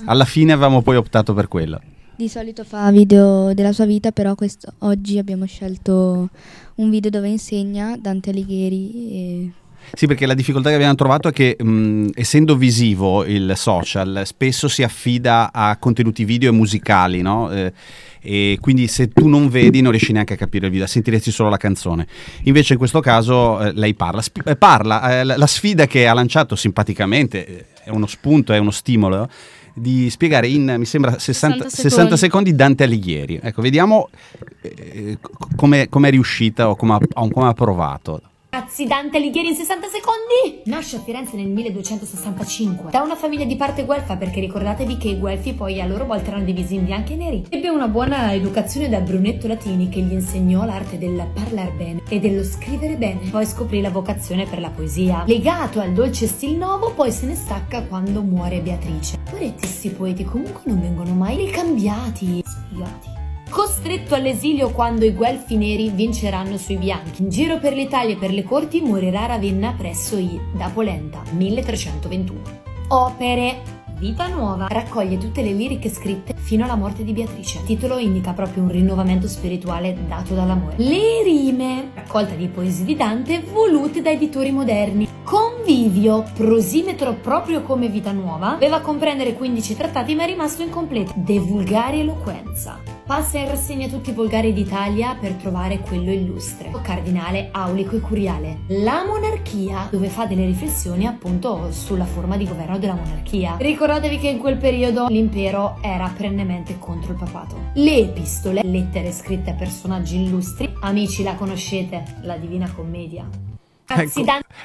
Alla 0.06 0.26
fine 0.26 0.54
avevamo 0.54 0.84
poi 0.84 0.96
optato 0.98 1.34
per 1.34 1.48
quello. 1.48 1.82
Di 2.18 2.30
solito 2.30 2.64
fa 2.64 2.90
video 2.90 3.54
della 3.54 3.72
sua 3.72 3.86
vita, 3.86 4.12
però 4.12 4.34
questo- 4.34 4.74
oggi 4.80 5.20
abbiamo 5.20 5.46
scelto 5.46 6.30
un 6.78 6.90
video 6.90 7.12
dove 7.12 7.28
insegna 7.28 7.96
Dante 7.96 8.32
Alighieri. 8.32 9.54
Sì, 9.94 10.08
perché 10.08 10.26
la 10.26 10.34
difficoltà 10.34 10.70
che 10.70 10.76
abbiamo 10.76 10.96
trovato 10.96 11.28
è 11.28 11.32
che 11.32 11.56
mh, 11.64 12.10
essendo 12.16 12.56
visivo 12.56 13.24
il 13.24 13.54
social, 13.56 14.24
spesso 14.26 14.68
si 14.68 14.82
affida 14.82 15.52
a 15.54 15.78
contenuti 15.78 16.26
video 16.26 16.50
e 16.50 16.54
musicali, 16.54 17.22
no? 17.22 17.52
Eh, 17.52 17.72
e 18.20 18.58
quindi 18.60 18.88
se 18.88 19.10
tu 19.10 19.28
non 19.28 19.48
vedi 19.48 19.82
non 19.82 19.92
riesci 19.92 20.12
neanche 20.12 20.34
a 20.34 20.38
capire 20.38 20.66
il 20.66 20.72
video, 20.72 20.88
sentiresti 20.88 21.30
solo 21.30 21.50
la 21.50 21.58
canzone. 21.58 22.08
Invece 22.46 22.74
in 22.74 22.80
questo 22.80 23.00
caso 23.00 23.62
eh, 23.62 23.74
lei 23.74 23.94
parla, 23.94 24.24
Sp- 24.24 24.48
eh, 24.48 24.56
parla 24.56 25.20
eh, 25.20 25.24
la, 25.24 25.38
la 25.38 25.48
sfida 25.48 25.86
che 25.86 26.08
ha 26.08 26.14
lanciato 26.14 26.56
simpaticamente, 26.56 27.46
eh, 27.46 27.66
è 27.84 27.90
uno 27.92 28.08
spunto, 28.08 28.54
è 28.54 28.58
uno 28.58 28.72
stimolo, 28.72 29.30
di 29.78 30.10
spiegare 30.10 30.48
in, 30.48 30.76
mi 30.78 30.86
sembra, 30.86 31.20
60, 31.20 31.70
60 31.70 31.70
60 31.70 32.18
secondi 32.18 32.56
Dante 32.56 32.84
Alighieri. 32.84 33.40
Ecco, 33.42 33.62
vediamo 33.62 34.10
eh, 34.62 35.18
co- 35.22 35.88
come 35.90 36.08
è 36.08 36.12
riuscita 36.12 36.70
o 36.70 36.76
come 36.76 36.94
ha, 36.94 37.00
o 37.14 37.30
come 37.30 37.48
ha 37.48 37.54
provato. 37.54 38.22
Ragazzi, 38.50 38.86
Dante 38.86 39.18
Alighieri 39.18 39.50
in 39.50 39.56
60 39.56 39.88
secondi! 39.88 40.62
Nasce 40.66 40.96
a 40.96 41.00
Firenze 41.00 41.36
nel 41.36 41.48
1265 41.48 42.92
da 42.92 43.02
una 43.02 43.18
famiglia 43.18 43.44
di 43.44 43.58
parte 43.58 43.84
guelfa 43.84 44.16
perché 44.16 44.40
ricordatevi 44.40 44.98
che 44.98 45.10
i 45.10 45.20
guelfi 45.20 45.54
poi 45.54 45.82
a 45.82 45.86
loro 45.86 46.06
volta 46.06 46.30
erano 46.30 46.46
divisi 46.46 46.76
in 46.76 46.86
bianchi 46.86 47.14
e 47.14 47.16
neri. 47.18 47.46
Ebbe 47.50 47.68
una 47.68 47.90
buona 47.90 48.34
educazione 48.34 48.88
da 48.88 49.02
Brunetto 49.02 49.48
Latini 49.48 49.90
che 49.90 50.00
gli 50.00 50.14
insegnò 50.14 50.64
l'arte 50.64 50.98
del 50.98 51.28
parlar 51.34 51.74
bene 51.74 52.04
e 52.08 52.20
dello 52.20 52.44
scrivere 52.44 52.96
bene. 52.96 53.30
Poi 53.30 53.46
scoprì 53.46 53.82
la 53.82 53.90
vocazione 53.90 54.46
per 54.46 54.62
la 54.62 54.70
poesia. 54.70 55.26
Legato 55.28 55.82
al 55.82 55.92
dolce 55.92 56.26
stil 56.26 56.56
nuovo, 56.56 56.94
poi 56.94 57.12
se 57.12 57.26
ne 57.26 57.36
stacca 57.36 57.84
quando 57.84 58.22
muore 58.22 58.62
Beatrice. 58.62 59.18
Poretti 59.30 59.68
sti 59.68 59.90
poeti 59.90 60.24
comunque 60.24 60.62
non 60.64 60.80
vengono 60.80 61.14
mai 61.14 61.36
ricambiati. 61.36 62.44
Spiati. 62.46 63.17
Costretto 63.50 64.14
all'esilio 64.14 64.72
quando 64.72 65.06
i 65.06 65.14
guelfi 65.14 65.56
neri 65.56 65.90
vinceranno 65.90 66.58
sui 66.58 66.78
bianchi. 66.78 67.24
In 67.24 67.30
giro 67.30 67.58
per 67.60 67.74
l'Italia 67.74 68.14
e 68.16 68.18
per 68.18 68.32
le 68.32 68.44
corti 68.44 68.82
morirà 68.82 69.26
Ravenna 69.26 69.74
presso 69.76 70.18
i 70.18 70.40
da 70.54 70.70
Polenta, 70.70 71.22
1321. 71.32 72.40
Opere. 72.90 73.76
Vita 73.98 74.28
Nuova 74.28 74.68
raccoglie 74.70 75.18
tutte 75.18 75.42
le 75.42 75.54
liriche 75.54 75.90
scritte 75.90 76.36
fino 76.38 76.66
alla 76.66 76.76
morte 76.76 77.04
di 77.04 77.14
Beatrice. 77.14 77.60
Il 77.60 77.64
titolo 77.64 77.98
indica 77.98 78.32
proprio 78.32 78.62
un 78.62 78.70
rinnovamento 78.70 79.28
spirituale 79.28 79.98
dato 80.08 80.36
dall'amore. 80.36 80.76
Le 80.78 81.24
rime, 81.24 81.90
raccolta 81.96 82.36
di 82.36 82.48
poesie 82.48 82.86
di 82.86 82.96
Dante 82.96 83.40
volute 83.40 84.04
da 84.04 84.12
editori 84.12 84.52
moderni. 84.52 85.08
Convivio, 85.68 86.24
prosimetro 86.34 87.16
proprio 87.16 87.62
come 87.62 87.90
Vita 87.90 88.14
Nuova, 88.14 88.52
doveva 88.52 88.80
comprendere 88.80 89.34
15 89.34 89.76
trattati 89.76 90.16
ma 90.16 90.24
è 90.24 90.28
rimasto 90.28 90.62
incompleto. 90.62 91.12
De 91.14 91.40
vulgari 91.40 92.00
eloquenza. 92.00 92.80
Passa 93.06 93.38
in 93.38 93.50
rassegna 93.50 93.90
tutti 93.90 94.12
i 94.12 94.14
volgari 94.14 94.54
d'Italia 94.54 95.18
per 95.20 95.34
trovare 95.34 95.80
quello 95.80 96.10
illustre. 96.10 96.72
Cardinale, 96.82 97.50
aulico 97.52 97.98
e 97.98 98.00
curiale. 98.00 98.60
La 98.68 99.04
monarchia, 99.06 99.90
dove 99.92 100.08
fa 100.08 100.26
delle 100.26 100.46
riflessioni 100.46 101.06
appunto 101.06 101.70
sulla 101.74 102.06
forma 102.06 102.38
di 102.38 102.48
governo 102.48 102.80
della 102.80 102.96
monarchia. 102.96 103.58
Ricordatevi 103.60 104.20
che 104.20 104.30
in 104.30 104.38
quel 104.38 104.56
periodo 104.56 105.08
l'impero 105.10 105.80
era 105.82 106.10
perennemente 106.16 106.80
contro 106.80 107.12
il 107.12 107.18
papato. 107.18 107.72
Le 107.74 107.98
epistole, 107.98 108.64
lettere 108.64 109.12
scritte 109.12 109.50
a 109.50 109.54
personaggi 109.54 110.24
illustri. 110.24 110.74
Amici, 110.80 111.24
la 111.24 111.36
conoscete, 111.36 112.20
la 112.22 112.38
Divina 112.38 112.72
Commedia. 112.74 113.57
Ecco, 113.90 114.22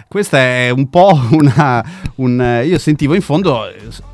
questa 0.09 0.39
è 0.39 0.71
un 0.71 0.89
po' 0.91 1.19
una... 1.33 1.85
un- 2.17 2.63
io 2.65 2.79
sentivo 2.79 3.15
in 3.15 3.23
fondo, 3.23 3.65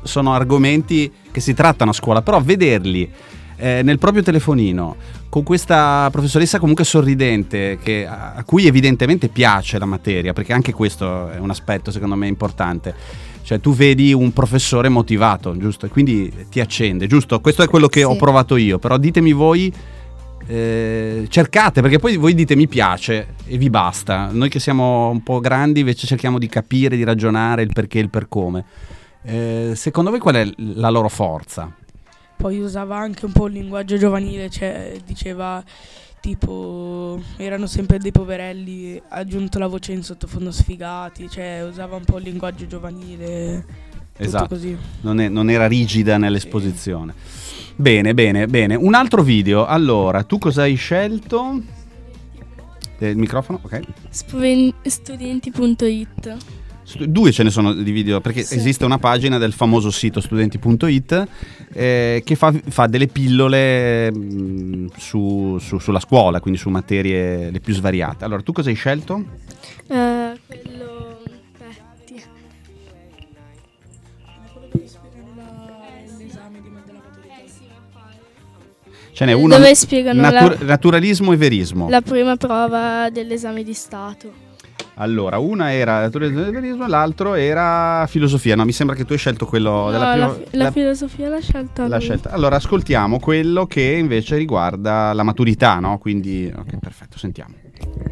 sono 0.03 0.33
argomenti 0.33 1.11
che 1.31 1.39
si 1.41 1.53
trattano 1.53 1.91
a 1.91 1.93
scuola, 1.93 2.21
però 2.21 2.39
vederli 2.41 3.09
eh, 3.57 3.81
nel 3.83 3.97
proprio 3.99 4.23
telefonino 4.23 4.95
con 5.29 5.43
questa 5.43 6.07
professoressa 6.11 6.59
comunque 6.59 6.83
sorridente 6.83 7.77
che- 7.81 8.05
a, 8.07 8.33
a 8.35 8.43
cui 8.43 8.65
evidentemente 8.67 9.27
piace 9.29 9.77
la 9.79 9.85
materia, 9.85 10.31
perché 10.33 10.53
anche 10.53 10.73
questo 10.73 11.29
è 11.29 11.37
un 11.37 11.49
aspetto 11.49 11.91
secondo 11.91 12.15
me 12.15 12.27
importante. 12.27 12.93
Cioè 13.41 13.59
tu 13.59 13.73
vedi 13.73 14.13
un 14.13 14.31
professore 14.31 14.89
motivato, 14.89 15.57
giusto? 15.57 15.87
E 15.87 15.89
quindi 15.89 16.31
ti 16.51 16.59
accende, 16.59 17.07
giusto? 17.07 17.39
Questo 17.41 17.63
è 17.63 17.67
quello 17.67 17.87
che 17.87 17.99
Sì. 18.01 18.05
ho 18.05 18.15
provato 18.15 18.57
io, 18.57 18.77
però 18.77 18.97
ditemi 18.97 19.31
voi, 19.31 19.73
eh, 20.49 21.27
cercate, 21.29 21.81
perché 21.81 21.99
poi 21.99 22.17
voi 22.17 22.33
dite 22.33 22.55
mi 22.55 22.67
piace 22.67 23.35
e 23.45 23.57
vi 23.59 23.69
basta. 23.69 24.29
Noi 24.31 24.49
che 24.49 24.59
siamo 24.59 25.09
un 25.09 25.21
po' 25.21 25.39
grandi 25.39 25.81
invece 25.81 26.07
cerchiamo 26.07 26.39
di 26.39 26.47
capire, 26.47 26.95
di 26.95 27.03
ragionare 27.03 27.61
il 27.61 27.71
perché 27.71 27.99
e 27.99 28.01
il 28.01 28.09
per 28.09 28.27
come. 28.27 28.65
Eh, 29.21 29.73
secondo 29.75 30.09
voi 30.09 30.19
qual 30.19 30.35
è 30.35 30.51
la 30.57 30.89
loro 30.89 31.07
forza? 31.07 31.71
Poi 32.35 32.59
usava 32.59 32.97
anche 32.97 33.25
un 33.25 33.31
po' 33.31 33.45
il 33.45 33.53
linguaggio 33.53 33.97
giovanile, 33.97 34.49
cioè 34.49 34.97
diceva 35.05 35.63
tipo 36.19 37.21
erano 37.37 37.67
sempre 37.67 37.99
dei 37.99 38.11
poverelli, 38.11 38.99
ha 39.07 39.17
aggiunto 39.17 39.59
la 39.59 39.67
voce 39.67 39.91
in 39.91 40.01
sottofondo 40.01 40.51
sfigati, 40.51 41.29
cioè 41.29 41.63
usava 41.63 41.95
un 41.95 42.05
po' 42.05 42.17
il 42.17 42.23
linguaggio 42.23 42.65
giovanile. 42.65 43.87
Esatto. 44.17 44.57
non, 45.01 45.19
è- 45.21 45.29
non 45.29 45.49
era 45.51 45.67
rigida 45.67 46.17
nell'esposizione. 46.17 47.13
Bene, 47.79 48.13
bene, 48.13 48.45
bene. 48.47 48.75
Un 48.75 48.93
altro 48.93 49.23
video. 49.23 49.65
Allora, 49.65 50.23
tu 50.23 50.37
cosa 50.37 50.63
hai 50.63 50.75
scelto? 50.75 51.61
Eh, 52.97 53.09
il 53.09 53.15
microfono? 53.17 53.57
Ok. 53.63 53.79
Spuven- 54.09 54.73
studenti.it. 54.81 56.37
Stu- 56.83 57.05
Due 57.05 57.31
ce 57.31 57.43
ne 57.43 57.51
sono 57.51 57.71
di 57.73 57.91
video, 57.91 58.19
perché 58.19 58.43
Sì. 58.43 58.55
esiste 58.57 58.83
una 58.83 58.97
pagina 58.97 59.37
del 59.37 59.53
famoso 59.53 59.91
sito 59.91 60.19
studenti.it 60.19 61.27
eh, 61.71 62.21
che 62.25 62.35
fa, 62.35 62.51
fa 62.67 62.87
delle 62.87 63.07
pillole 63.07 64.11
mh, 64.11 64.87
su- 64.97 65.57
su- 65.59 65.77
sulla 65.77 66.01
scuola, 66.01 66.41
quindi 66.41 66.59
su 66.59 66.69
materie 66.69 67.49
le 67.49 67.59
più 67.61 67.73
svariate. 67.73 68.25
Allora, 68.25 68.41
tu 68.41 68.51
cosa 68.51 68.67
hai 68.69 68.75
scelto? 68.75 69.23
Eh, 69.87 70.08
Ce 79.19 79.25
n'è 79.25 79.33
uno. 79.33 79.57
Dove 79.57 79.75
spiegano 79.75 80.21
Natur- 80.21 80.59
la- 80.61 80.65
naturalismo 80.65 81.33
e 81.33 81.35
verismo. 81.35 81.89
La 81.89 81.99
prima 81.99 82.37
prova 82.37 83.09
dell'esame 83.11 83.63
di 83.63 83.73
Stato. 83.73 84.31
Allora, 84.93 85.39
una 85.39 85.73
era 85.73 85.99
naturalismo 85.99 86.45
e 86.45 86.51
verismo, 86.51 86.87
l'altro 86.87 87.33
era 87.33 88.05
filosofia. 88.07 88.55
No, 88.55 88.63
mi 88.63 88.71
sembra 88.71 88.95
che 88.95 89.03
tu 89.03 89.11
hai 89.11 89.17
scelto 89.17 89.45
quello 89.45 89.71
No, 89.87 89.91
della 89.91 90.15
la, 90.15 90.27
prima. 90.29 90.29
fi- 90.47 90.57
la 90.57 90.63
la- 90.63 90.71
filosofia 90.71 91.27
l'ha 91.27 91.41
scelta 91.41 91.87
la 91.89 91.99
scelta. 91.99 92.29
Allora, 92.31 92.55
ascoltiamo 92.55 93.19
quello 93.19 93.65
che 93.65 93.81
invece 93.81 94.37
riguarda 94.37 95.11
la 95.11 95.23
maturità, 95.23 95.79
no? 95.79 95.97
Quindi, 95.97 96.49
ok, 96.55 96.77
perfetto, 96.79 97.17
sentiamo. 97.17 97.55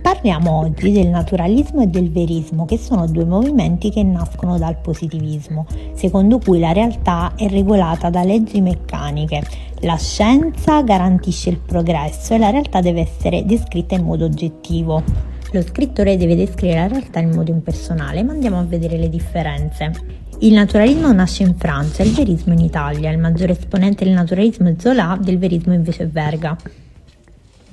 Parliamo 0.02 0.60
oggi 0.60 0.92
del 0.92 1.08
naturalismo 1.08 1.82
e 1.82 1.88
del 1.88 2.10
verismo, 2.10 2.66
che 2.66 2.78
sono 2.78 3.08
due 3.08 3.26
movimenti 3.26 3.90
che 3.90 4.04
nascono 4.04 4.58
dal 4.58 4.78
positivismo, 4.78 5.66
secondo 5.94 6.40
cui 6.40 6.60
la 6.60 6.72
realtà 6.72 7.34
è 7.36 7.48
regolata 7.50 8.10
da 8.10 8.24
leggi 8.24 8.62
meccaniche. 8.62 9.44
La 9.82 9.98
scienza 9.98 10.82
garantisce 10.82 11.50
il 11.50 11.60
progresso 11.60 12.34
e 12.34 12.38
la 12.38 12.50
realtà 12.50 12.80
deve 12.80 13.02
essere 13.02 13.46
descritta 13.46 13.96
in 13.96 14.06
modo 14.06 14.26
oggettivo. 14.26 15.04
Lo 15.52 15.62
scrittore 15.62 16.18
deve 16.18 16.36
descrivere 16.36 16.80
la 16.80 16.88
realtà 16.88 17.20
in 17.20 17.32
modo 17.32 17.52
impersonale, 17.52 18.24
ma 18.24 18.32
andiamo 18.32 18.60
a 18.60 18.64
vedere 18.64 18.98
le 18.98 19.10
differenze. 19.10 19.92
Il 20.40 20.54
naturalismo 20.54 21.12
nasce 21.12 21.44
in 21.44 21.56
Francia, 21.56 22.04
il 22.04 22.14
verismo 22.14 22.54
in 22.54 22.60
Italia. 22.60 23.12
Il 23.12 23.18
maggiore 23.18 23.54
esponente 23.54 24.06
del 24.06 24.14
naturalismo 24.14 24.70
è 24.70 24.76
Zola, 24.78 25.18
del 25.22 25.38
verismo 25.38 25.74
invece 25.74 26.04
è 26.04 26.08
Verga. 26.08 26.56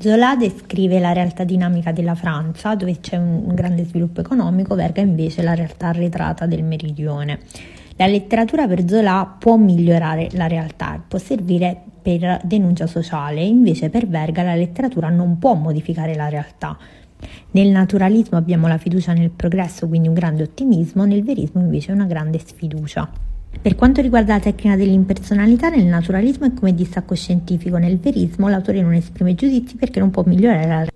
Zola 0.04 0.36
descrive 0.36 0.98
la 0.98 1.14
realtà 1.14 1.44
dinamica 1.44 1.90
della 1.90 2.14
Francia, 2.14 2.74
dove 2.74 3.00
c'è 3.00 3.16
un 3.16 3.54
grande 3.54 3.86
sviluppo 3.86 4.20
economico, 4.20 4.74
Verga 4.74 5.00
invece 5.00 5.40
la 5.42 5.54
realtà 5.54 5.86
arretrata 5.86 6.44
del 6.44 6.62
meridione. 6.62 7.38
La 7.96 8.06
letteratura 8.06 8.68
per 8.68 8.86
Zola 8.86 9.36
può 9.38 9.56
migliorare 9.56 10.28
la 10.32 10.46
realtà, 10.46 11.02
può 11.08 11.18
servire 11.18 11.80
per 12.02 12.38
denuncia 12.44 12.86
sociale, 12.86 13.42
invece 13.44 13.88
per 13.88 14.06
Verga 14.06 14.42
la 14.42 14.54
letteratura 14.54 15.08
non 15.08 15.38
può 15.38 15.54
modificare 15.54 16.14
la 16.14 16.28
realtà. 16.28 16.76
Nel 17.52 17.68
naturalismo 17.68 18.36
abbiamo 18.36 18.68
la 18.68 18.76
fiducia 18.76 19.14
nel 19.14 19.30
progresso, 19.30 19.88
quindi 19.88 20.08
un 20.08 20.14
grande 20.14 20.42
ottimismo, 20.42 21.06
nel 21.06 21.24
verismo 21.24 21.62
invece 21.62 21.92
una 21.92 22.04
grande 22.04 22.38
sfiducia. 22.44 23.23
Per 23.60 23.74
quanto 23.76 24.02
riguarda 24.02 24.34
la 24.34 24.40
tecnica 24.40 24.76
dell'impersonalità, 24.76 25.70
nel 25.70 25.84
naturalismo 25.86 26.46
è 26.46 26.52
come 26.52 26.74
distacco 26.74 27.14
scientifico, 27.14 27.78
nel 27.78 27.98
verismo 27.98 28.48
l'autore 28.48 28.82
non 28.82 28.92
esprime 28.92 29.34
giudizi 29.34 29.76
perché 29.76 30.00
non 30.00 30.10
può 30.10 30.22
migliorare 30.26 30.60
la 30.60 30.74
realtà. 30.74 30.92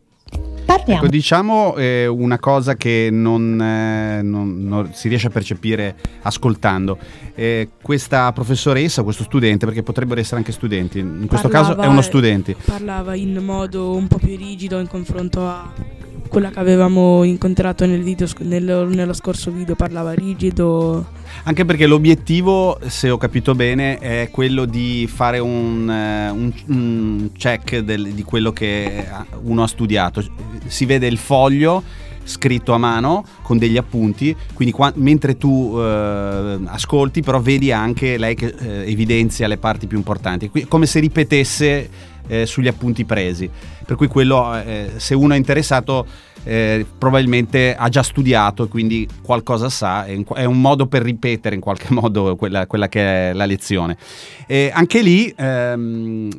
Parliamo. 0.67 1.01
Ecco, 1.01 1.11
diciamo 1.11 1.77
eh, 1.77 2.07
una 2.07 2.39
cosa 2.39 2.75
che 2.77 3.09
non, 3.11 3.59
eh, 3.59 4.21
non- 4.21 4.59
non 4.65 4.91
si 4.93 5.09
riesce 5.09 5.29
a 5.29 5.31
percepire 5.31 5.95
ascoltando. 6.21 6.99
Eh, 7.35 7.71
questa 7.81 8.31
professoressa, 8.33 9.03
questo 9.03 9.23
studente, 9.23 9.65
perché 9.65 9.83
potrebbero 9.83 10.21
essere 10.21 10.37
anche 10.37 10.53
studenti, 10.53 10.99
in 10.99 11.25
questo 11.27 11.49
caso 11.49 11.71
è 11.73 11.75
Parlava- 11.75 11.91
uno 11.91 12.03
studente. 12.03 12.55
Parlava 12.63 13.15
in 13.15 13.35
modo 13.43 13.95
un 13.97 14.09
po' 14.09 14.19
più 14.19 14.37
rigido 14.37 14.79
in 14.79 14.89
confronto 14.89 15.47
a 15.47 15.73
quella 16.29 16.51
che 16.51 16.59
avevamo 16.59 17.23
incontrato 17.25 17.87
nel 17.87 18.03
video, 18.03 18.27
nello, 18.41 18.87
nello 18.87 19.15
scorso 19.15 19.51
video, 19.51 19.75
parlava 19.75 20.13
rigido. 20.13 21.17
Anche 21.45 21.65
perché 21.65 21.87
l'obiettivo, 21.87 22.79
se 22.87 23.11
ho 23.11 23.17
capito 23.17 23.55
bene, 23.55 23.99
è 23.99 24.29
quello 24.31 24.65
di 24.65 25.09
fare 25.13 25.39
un, 25.39 25.89
eh, 25.91 26.31
un- 26.31 26.53
un 26.67 27.31
check 27.37 27.79
del- 27.79 28.13
di 28.13 28.23
quello 28.23 28.53
che 28.53 29.07
uno 29.43 29.63
ha 29.63 29.67
studiato. 29.67 30.25
Si 30.67 30.85
vede 30.85 31.07
il 31.07 31.19
foglio 31.19 31.83
scritto 32.25 32.73
a 32.75 32.79
mano 32.79 33.25
con 33.41 33.57
degli 33.57 33.79
appunti, 33.79 34.37
quindi 34.53 34.75
qua- 34.75 34.93
mentre 34.97 35.39
tu 35.39 35.75
eh, 35.79 36.59
ascolti 36.67 37.23
però 37.23 37.41
vedi 37.41 37.73
anche 37.73 38.19
lei 38.19 38.35
che 38.35 38.55
eh, 38.59 38.91
evidenzia 38.91 39.47
le 39.49 39.57
parti 39.57 39.87
più 39.87 39.97
importanti, 39.97 40.51
Qui- 40.51 40.67
come 40.69 40.85
se 40.85 41.01
ripetesse 41.01 41.89
eh, 42.29 42.47
sugli 42.47 42.69
appunti 42.69 43.05
presi. 43.05 43.51
Per 43.85 43.97
cui 43.97 44.07
quello, 44.07 44.55
eh, 44.55 44.93
se 44.97 45.15
uno 45.15 45.35
è 45.35 45.37
interessato, 45.37 46.07
eh, 46.45 46.87
probabilmente 46.97 47.75
ha 47.75 47.89
già 47.89 48.03
studiato 48.03 48.65
e 48.65 48.69
quindi 48.69 49.07
qualcosa 49.23 49.69
sa, 49.69 50.05
è, 50.05 50.19
è 50.35 50.45
un 50.45 50.61
modo 50.61 50.87
per 50.87 51.03
ripetere 51.03 51.55
in 51.55 51.61
qualche 51.61 51.93
modo 51.93 52.37
quella, 52.37 52.67
quella 52.67 52.89
che 52.89 53.31
è 53.31 53.33
la 53.33 53.45
lezione. 53.45 53.97
E 54.47 54.71
anche 54.73 55.03
lì, 55.03 55.33
ehm, 55.37 56.31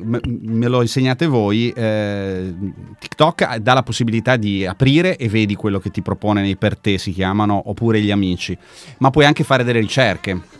me 0.42 0.68
lo 0.68 0.82
insegnate 0.82 1.26
voi, 1.26 1.70
eh, 1.70 2.54
TikTok 2.98 3.56
dà 3.56 3.74
la 3.74 3.82
possibilità 3.82 4.36
di 4.36 4.66
aprire 4.66 5.16
e 5.16 5.28
vedi 5.28 5.54
quello 5.54 5.78
che 5.78 5.90
ti 5.90 6.02
propone 6.02 6.40
nei 6.40 6.56
per 6.56 6.76
te, 6.76 6.98
si 6.98 7.12
chiamano, 7.12 7.62
oppure 7.66 8.00
gli 8.00 8.10
amici, 8.10 8.56
ma 8.98 9.10
puoi 9.10 9.26
anche 9.26 9.44
fare 9.44 9.64
delle 9.64 9.80
ricerche. 9.80 10.58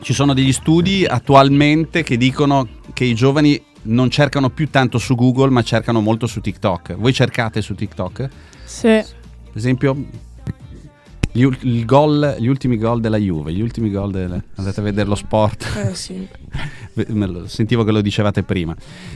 Ci 0.00 0.12
sono 0.12 0.32
degli 0.32 0.52
studi 0.52 1.04
attualmente 1.04 2.04
che 2.04 2.16
dicono 2.16 2.68
che 2.92 3.04
i 3.04 3.14
giovani 3.14 3.60
non 3.88 4.10
cercano 4.10 4.50
più 4.50 4.68
tanto 4.70 4.98
su 4.98 5.14
Google, 5.14 5.50
ma 5.50 5.62
cercano 5.62 6.00
molto 6.00 6.26
su 6.26 6.40
TikTok. 6.40 6.94
Voi 6.96 7.12
cercate 7.12 7.60
su 7.62 7.74
TikTok? 7.74 8.28
Sì. 8.64 8.88
Per 8.88 9.06
esempio, 9.54 9.96
gli, 11.32 11.84
gol- 11.84 12.36
gli 12.38 12.46
ultimi 12.48 12.78
gol 12.78 13.00
della 13.00 13.16
Juve, 13.16 13.52
gli 13.52 13.60
ultimi 13.60 13.90
gol 13.90 14.10
del- 14.10 14.42
andate 14.56 14.80
a 14.80 14.82
vedere 14.82 15.08
lo 15.08 15.14
sport. 15.14 15.66
Eh, 15.76 15.94
sì. 15.94 16.26
Sentivo 17.46 17.84
che 17.84 17.92
lo 17.92 18.00
dicevate 18.00 18.42
prima. 18.42 18.74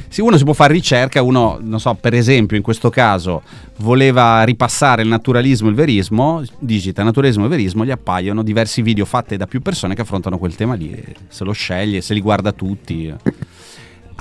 Sì, 0.09 0.21
uno 0.21 0.37
si 0.37 0.45
può 0.45 0.53
fare 0.53 0.73
ricerca, 0.73 1.21
uno, 1.23 1.59
non 1.61 1.81
so, 1.81 1.95
per 1.95 2.15
esempio, 2.15 2.57
in 2.57 2.63
questo 2.63 2.91
caso 2.91 3.43
voleva 3.79 4.43
ripassare 4.45 5.03
il 5.03 5.09
naturalismo 5.09 5.67
e 5.67 5.71
il 5.71 5.77
verismo, 5.77 6.43
digita 6.59 7.03
naturalismo 7.03 7.47
e 7.47 7.49
verismo, 7.49 7.85
gli 7.85 7.91
appaiono 7.91 8.43
diversi 8.43 8.83
video 8.83 9.05
fatti 9.05 9.37
da 9.37 9.47
più 9.47 9.61
persone 9.61 9.95
che 9.95 10.03
affrontano 10.03 10.39
quel 10.39 10.55
tema 10.55 10.75
lì. 10.75 11.03
Se 11.29 11.45
lo 11.45 11.53
sceglie, 11.53 12.01
se 12.01 12.15
li 12.15 12.21
guarda 12.21 12.53
tutti. 12.53 13.13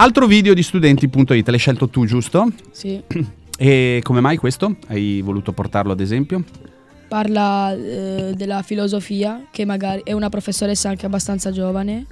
Altro 0.01 0.25
video 0.25 0.55
di 0.55 0.63
studenti.it, 0.63 1.47
l'hai 1.47 1.59
scelto 1.59 1.87
tu, 1.87 2.05
giusto? 2.05 2.51
Sì. 2.71 2.99
E 3.61 3.99
come 4.01 4.21
mai 4.21 4.37
questo? 4.37 4.77
Hai 4.87 5.21
voluto 5.21 5.51
portarlo 5.51 5.91
ad 5.91 5.99
esempio? 5.99 6.43
Parla 7.07 7.75
eh, 7.75 8.33
della 8.35 8.63
filosofia, 8.63 9.45
che 9.51 9.65
magari 9.65 10.01
è 10.03 10.13
una 10.13 10.29
professoressa 10.29 10.89
anche 10.89 11.05
abbastanza 11.05 11.51
giovane. 11.51 12.07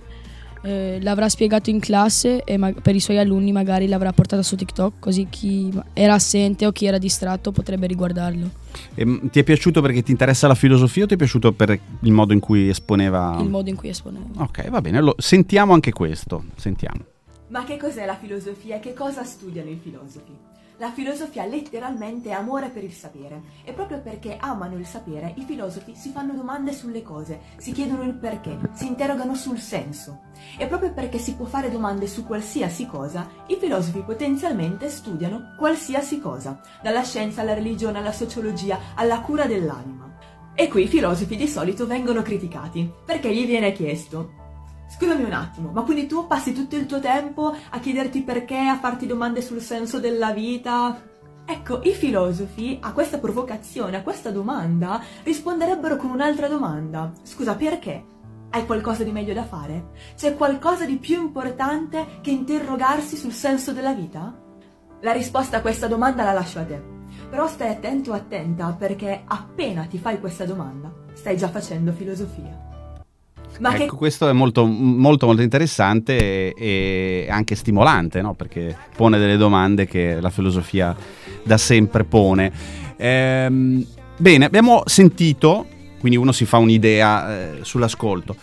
eh, 0.61 0.99
l'avrà 1.01 1.27
spiegato 1.27 1.71
in 1.71 1.79
classe 1.79 2.43
e 2.43 2.57
ma- 2.57 2.71
per 2.71 2.93
i 2.93 2.99
suoi 2.99 3.17
alunni 3.17 3.51
magari 3.51 3.87
l'avrà 3.87 4.13
portata 4.13 4.43
su 4.43 4.55
TikTok, 4.55 4.99
così 4.99 5.25
chi 5.27 5.71
era 5.93 6.13
assente 6.13 6.67
o 6.67 6.71
chi 6.71 6.85
era 6.85 6.99
distratto 6.99 7.51
potrebbe 7.51 7.87
riguardarlo. 7.87 8.51
E, 8.93 9.03
mm, 9.03 9.27
ti 9.31 9.39
è 9.39 9.43
piaciuto 9.43 9.81
perché 9.81 10.03
ti 10.03 10.11
interessa 10.11 10.45
la 10.45 10.53
filosofia 10.53 11.05
o 11.05 11.07
ti 11.07 11.15
è 11.15 11.17
piaciuto 11.17 11.51
per 11.53 11.79
il 12.01 12.11
modo 12.11 12.33
in 12.33 12.39
cui 12.39 12.69
esponeva? 12.69 13.39
Il 13.41 13.49
modo 13.49 13.71
in 13.71 13.75
cui 13.75 13.89
esponeva. 13.89 14.25
Ok, 14.35 14.69
va 14.69 14.81
bene, 14.81 15.01
lo- 15.01 15.15
sentiamo 15.17 15.73
anche 15.73 15.91
questo. 15.91 16.43
Sentiamo. 16.57 17.05
Ma 17.49 17.63
che 17.63 17.77
cos'è 17.77 18.05
la 18.05 18.15
filosofia 18.15 18.75
e 18.75 18.79
che 18.79 18.93
cosa 18.93 19.23
studiano 19.23 19.71
i 19.71 19.79
filosofi? 19.81 20.37
La 20.77 20.91
filosofia 20.91 21.45
letteralmente 21.45 22.29
è 22.29 22.33
amore 22.33 22.69
per 22.69 22.83
il 22.83 22.93
sapere 22.93 23.41
e 23.63 23.73
proprio 23.73 24.01
perché 24.01 24.37
amano 24.39 24.77
il 24.77 24.85
sapere 24.85 25.33
i 25.35 25.43
filosofi 25.43 25.95
si 25.95 26.11
fanno 26.11 26.33
domande 26.33 26.73
sulle 26.73 27.01
cose, 27.01 27.39
si 27.57 27.71
chiedono 27.71 28.03
il 28.03 28.13
perché, 28.13 28.57
si 28.73 28.85
interrogano 28.85 29.33
sul 29.33 29.57
senso. 29.57 30.21
E 30.59 30.67
proprio 30.67 30.93
perché 30.93 31.17
si 31.17 31.33
può 31.33 31.45
fare 31.45 31.71
domande 31.71 32.07
su 32.07 32.23
qualsiasi 32.23 32.85
cosa, 32.85 33.27
i 33.47 33.57
filosofi 33.59 34.03
potenzialmente 34.03 34.87
studiano 34.87 35.55
qualsiasi 35.57 36.19
cosa, 36.21 36.61
dalla 36.83 37.03
scienza 37.03 37.41
alla 37.41 37.55
religione 37.55 37.97
alla 37.97 38.13
sociologia 38.13 38.79
alla 38.93 39.21
cura 39.21 39.47
dell'anima. 39.47 40.17
E 40.53 40.67
qui 40.67 40.83
i 40.83 40.87
filosofi 40.87 41.35
di 41.35 41.47
solito 41.47 41.87
vengono 41.87 42.21
criticati, 42.21 42.89
perché 43.05 43.33
gli 43.33 43.45
viene 43.45 43.73
chiesto 43.73 44.38
Scusami 44.89 45.23
un 45.23 45.33
attimo, 45.33 45.69
ma 45.71 45.83
quindi 45.83 46.07
tu 46.07 46.25
passi 46.25 46.51
tutto 46.51 46.75
il 46.75 46.87
tuo 46.87 46.99
tempo 46.99 47.55
a 47.69 47.79
chiederti 47.79 48.23
perché, 48.23 48.57
a 48.57 48.79
farti 48.79 49.05
domande 49.05 49.41
sul 49.41 49.61
senso 49.61 49.99
della 49.99 50.31
vita? 50.31 50.99
Ecco, 51.45 51.81
i 51.83 51.93
filosofi 51.93 52.79
a 52.81 52.91
questa 52.91 53.19
provocazione, 53.19 53.97
a 53.97 54.01
questa 54.01 54.31
domanda, 54.31 55.01
risponderebbero 55.23 55.95
con 55.95 56.09
un'altra 56.09 56.47
domanda. 56.47 57.11
Scusa, 57.21 57.55
perché? 57.55 58.03
Hai 58.49 58.65
qualcosa 58.65 59.03
di 59.03 59.11
meglio 59.11 59.33
da 59.33 59.43
fare? 59.43 59.91
C'è 60.15 60.35
qualcosa 60.35 60.85
di 60.85 60.97
più 60.97 61.21
importante 61.21 62.19
che 62.21 62.31
interrogarsi 62.31 63.15
sul 63.15 63.31
senso 63.31 63.73
della 63.73 63.93
vita? 63.93 64.35
La 65.01 65.11
risposta 65.11 65.57
a 65.57 65.61
questa 65.61 65.87
domanda 65.87 66.23
la 66.23 66.33
lascio 66.33 66.59
a 66.59 66.65
te. 66.65 66.81
Però 67.29 67.47
stai 67.47 67.69
attento 67.69 68.11
attenta 68.11 68.71
perché 68.73 69.21
appena 69.25 69.85
ti 69.85 69.99
fai 69.99 70.19
questa 70.19 70.45
domanda, 70.45 70.91
stai 71.13 71.37
già 71.37 71.47
facendo 71.47 71.91
filosofia. 71.91 72.78
Ma 73.59 73.75
ecco, 73.75 73.91
che... 73.91 73.97
questo 73.97 74.27
è 74.27 74.33
molto, 74.33 74.65
molto, 74.65 75.25
molto 75.25 75.41
interessante 75.41 76.17
e, 76.17 76.53
e 76.55 77.27
anche 77.29 77.55
stimolante, 77.55 78.21
no? 78.21 78.33
perché 78.33 78.75
pone 78.95 79.17
delle 79.17 79.37
domande 79.37 79.85
che 79.85 80.19
la 80.19 80.29
filosofia 80.29 80.95
da 81.43 81.57
sempre 81.57 82.03
pone. 82.03 82.51
Ehm, 82.97 83.85
bene, 84.17 84.45
abbiamo 84.45 84.83
sentito, 84.85 85.65
quindi 85.99 86.17
uno 86.17 86.31
si 86.31 86.45
fa 86.45 86.57
un'idea 86.57 87.31
eh, 87.31 87.57
sull'ascolto. 87.61 88.35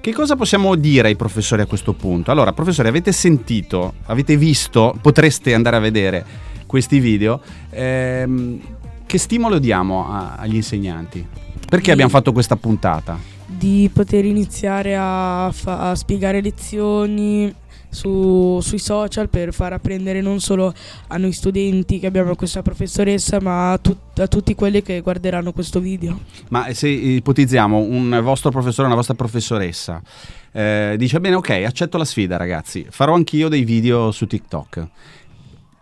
Che 0.00 0.12
cosa 0.12 0.36
possiamo 0.36 0.74
dire 0.74 1.08
ai 1.08 1.16
professori 1.16 1.62
a 1.62 1.66
questo 1.66 1.94
punto? 1.94 2.30
Allora, 2.30 2.52
professori, 2.52 2.88
avete 2.88 3.10
sentito, 3.10 3.94
avete 4.06 4.36
visto, 4.36 4.94
potreste 5.00 5.54
andare 5.54 5.76
a 5.76 5.80
vedere 5.80 6.24
questi 6.66 7.00
video. 7.00 7.40
Ehm, 7.70 8.60
che 9.06 9.18
stimolo 9.18 9.58
diamo 9.58 10.12
a, 10.12 10.34
agli 10.36 10.56
insegnanti? 10.56 11.26
Perché 11.66 11.90
abbiamo 11.90 12.10
fatto 12.10 12.32
questa 12.32 12.56
puntata? 12.56 13.33
Di 13.46 13.90
poter 13.92 14.24
iniziare 14.24 14.96
a, 14.98 15.50
fa- 15.52 15.90
a 15.90 15.94
spiegare 15.94 16.40
lezioni 16.40 17.54
su, 17.94 18.58
sui 18.60 18.78
social 18.78 19.28
per 19.28 19.54
far 19.54 19.72
apprendere 19.72 20.20
non 20.20 20.40
solo 20.40 20.74
a 21.06 21.16
noi 21.16 21.32
studenti 21.32 21.98
che 21.98 22.06
abbiamo 22.06 22.34
questa 22.34 22.60
professoressa, 22.60 23.40
ma 23.40 23.72
a, 23.72 23.78
tut- 23.78 24.18
a 24.18 24.26
tutti 24.26 24.54
quelli 24.54 24.82
che 24.82 25.00
guarderanno 25.00 25.52
questo 25.52 25.80
video. 25.80 26.20
Ma 26.48 26.72
se 26.74 26.88
ipotizziamo 26.88 27.78
un 27.78 28.20
vostro 28.22 28.50
professore, 28.50 28.86
una 28.86 28.96
vostra 28.96 29.14
professoressa, 29.14 30.02
eh, 30.52 30.96
dice 30.98 31.20
bene, 31.20 31.36
ok, 31.36 31.50
accetto 31.66 31.96
la 31.96 32.04
sfida, 32.04 32.36
ragazzi, 32.36 32.86
farò 32.90 33.14
anch'io 33.14 33.48
dei 33.48 33.64
video 33.64 34.10
su 34.10 34.26
TikTok. 34.26 34.88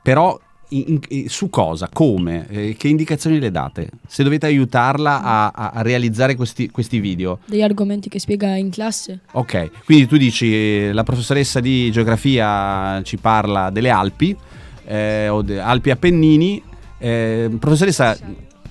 Però 0.02 0.38
in, 0.78 1.00
in, 1.08 1.28
su 1.28 1.50
cosa, 1.50 1.88
come, 1.92 2.46
eh, 2.48 2.76
che 2.76 2.88
indicazioni 2.88 3.38
le 3.38 3.50
date? 3.50 3.90
Se 4.06 4.22
dovete 4.22 4.46
aiutarla 4.46 5.22
a, 5.22 5.70
a 5.72 5.82
realizzare 5.82 6.34
questi, 6.34 6.70
questi, 6.70 7.00
video. 7.00 7.38
Degli 7.46 7.62
argomenti 7.62 8.08
che 8.08 8.18
spiega 8.18 8.56
in 8.56 8.70
classe. 8.70 9.20
Ok, 9.32 9.84
quindi 9.84 10.06
tu 10.06 10.16
dici 10.16 10.54
eh, 10.54 10.90
la 10.92 11.02
professoressa 11.02 11.60
di 11.60 11.90
geografia 11.90 13.00
ci 13.02 13.16
parla 13.16 13.70
delle 13.70 13.90
Alpi, 13.90 14.36
eh, 14.84 15.28
o 15.28 15.42
de, 15.42 15.58
Alpi 15.60 15.90
Appennini. 15.90 16.62
Eh, 16.98 17.50
professoressa, 17.58 18.16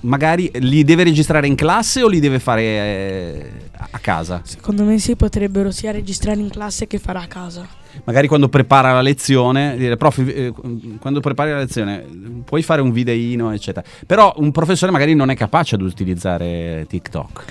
magari 0.00 0.50
li 0.54 0.84
deve 0.84 1.04
registrare 1.04 1.46
in 1.46 1.54
classe 1.54 2.02
o 2.02 2.08
li 2.08 2.20
deve 2.20 2.38
fare 2.38 2.62
eh, 2.62 3.50
a 3.90 3.98
casa? 3.98 4.40
Secondo 4.44 4.84
me 4.84 4.98
si 4.98 5.16
potrebbero 5.16 5.70
sia 5.70 5.90
registrare 5.90 6.40
in 6.40 6.48
classe 6.48 6.86
che 6.86 6.98
fare 6.98 7.18
a 7.18 7.26
casa. 7.26 7.80
Magari 8.04 8.26
quando 8.28 8.48
prepara 8.48 8.92
la 8.92 9.02
lezione, 9.02 9.76
dire 9.76 9.96
prof, 9.96 10.18
eh, 10.18 10.52
quando 10.98 11.20
prepari 11.20 11.50
la 11.50 11.58
lezione 11.58 12.04
puoi 12.44 12.62
fare 12.62 12.80
un 12.80 12.90
videino, 12.90 13.52
eccetera. 13.52 13.86
Però 14.06 14.32
un 14.36 14.50
professore 14.50 14.92
magari 14.92 15.14
non 15.14 15.30
è 15.30 15.36
capace 15.36 15.74
ad 15.74 15.82
utilizzare 15.82 16.86
TikTok. 16.88 17.44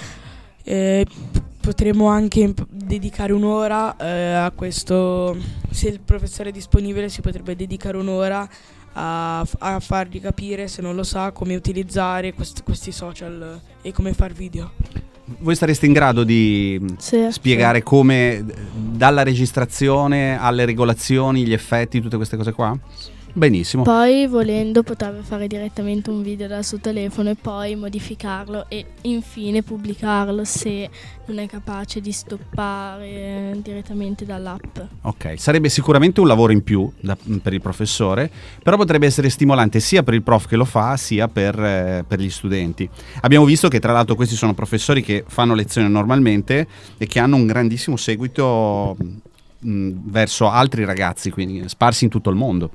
Eh, 0.64 1.06
potremmo 1.60 2.08
anche 2.08 2.54
dedicare 2.70 3.34
un'ora 3.34 3.96
eh, 3.98 4.34
a 4.34 4.52
questo, 4.52 5.38
se 5.70 5.88
il 5.88 6.00
professore 6.00 6.50
è 6.50 6.52
disponibile 6.52 7.10
si 7.10 7.22
potrebbe 7.22 7.56
dedicare 7.56 7.98
un'ora 7.98 8.48
a, 8.94 9.46
a 9.60 9.80
fargli 9.80 10.20
capire, 10.20 10.68
se 10.68 10.82
non 10.82 10.96
lo 10.96 11.04
sa, 11.04 11.32
come 11.32 11.56
utilizzare 11.56 12.34
quest- 12.34 12.64
questi 12.64 12.92
social 12.92 13.60
e 13.82 13.92
come 13.92 14.14
far 14.14 14.34
video. 14.34 14.72
Voi 15.40 15.56
sareste 15.56 15.86
in 15.86 15.94
grado 15.94 16.24
di 16.24 16.80
sì, 16.98 17.28
spiegare 17.30 17.80
sì. 17.80 17.84
come 17.84 18.44
dalla 18.74 19.24
registrazione 19.24 20.40
alle 20.40 20.66
regolazioni, 20.66 21.46
gli 21.46 21.54
effetti, 21.54 22.02
tutte 22.02 22.18
queste 22.18 22.38
cose 22.38 22.52
qua? 22.52 22.78
Benissimo. 23.34 23.84
Poi 23.84 24.28
volendo 24.28 24.84
potrebbe 24.84 25.22
fare 25.22 25.48
direttamente 25.48 26.10
un 26.10 26.22
video 26.22 26.48
dal 26.48 26.66
suo 26.66 26.80
telefono 26.80 27.30
e 27.30 27.36
poi 27.36 27.76
modificarlo 27.76 28.66
e 28.68 28.86
infine 29.02 29.64
pubblicarlo 29.64 30.44
se 30.44 30.90
non 31.28 31.40
è 31.40 31.48
capace 31.48 32.02
di 32.02 32.12
stoppare 32.12 33.58
direttamente 33.62 34.26
dall'app. 34.26 34.80
Ok, 35.02 35.36
sarebbe 35.38 35.70
sicuramente 35.70 36.20
un 36.20 36.28
lavoro 36.28 36.52
in 36.52 36.62
più 36.64 36.92
da, 37.00 37.18
per 37.42 37.54
il 37.54 37.62
professore, 37.62 38.30
però 38.62 38.76
potrebbe 38.76 39.06
essere 39.06 39.30
stimolante 39.30 39.80
sia 39.80 40.04
per 40.04 40.14
il 40.14 40.24
prof 40.24 40.48
che 40.48 40.58
lo 40.58 40.66
fa 40.66 40.98
sia 40.98 41.30
per, 41.30 41.58
eh, 41.58 42.04
per 42.06 42.20
gli 42.20 42.30
studenti. 42.30 42.90
Abbiamo 43.22 43.46
visto 43.46 43.70
che 43.70 43.80
tra 43.80 43.94
l'altro 43.94 44.16
questi 44.16 44.36
sono 44.36 44.54
professori 44.54 45.02
che 45.02 45.24
fanno 45.26 45.54
lezioni 45.54 45.90
normalmente 45.90 46.68
e 46.98 47.08
che 47.08 47.20
hanno 47.20 47.38
un 47.38 47.46
grandissimo 47.46 47.96
seguito 47.96 48.98
mh, 49.60 49.90
verso 50.04 50.50
altri 50.50 50.84
ragazzi, 50.84 51.32
quindi 51.32 51.64
sparsi 51.70 52.04
in 52.04 52.10
tutto 52.10 52.30
il 52.30 52.36
mondo. 52.36 52.72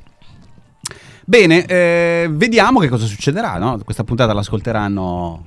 Bene, 1.29 1.67
eh, 1.67 2.29
vediamo 2.31 2.79
che 2.79 2.89
cosa 2.89 3.05
succederà. 3.05 3.59
No? 3.59 3.81
Questa 3.85 4.05
puntata 4.05 4.33
l'ascolteranno, 4.33 5.45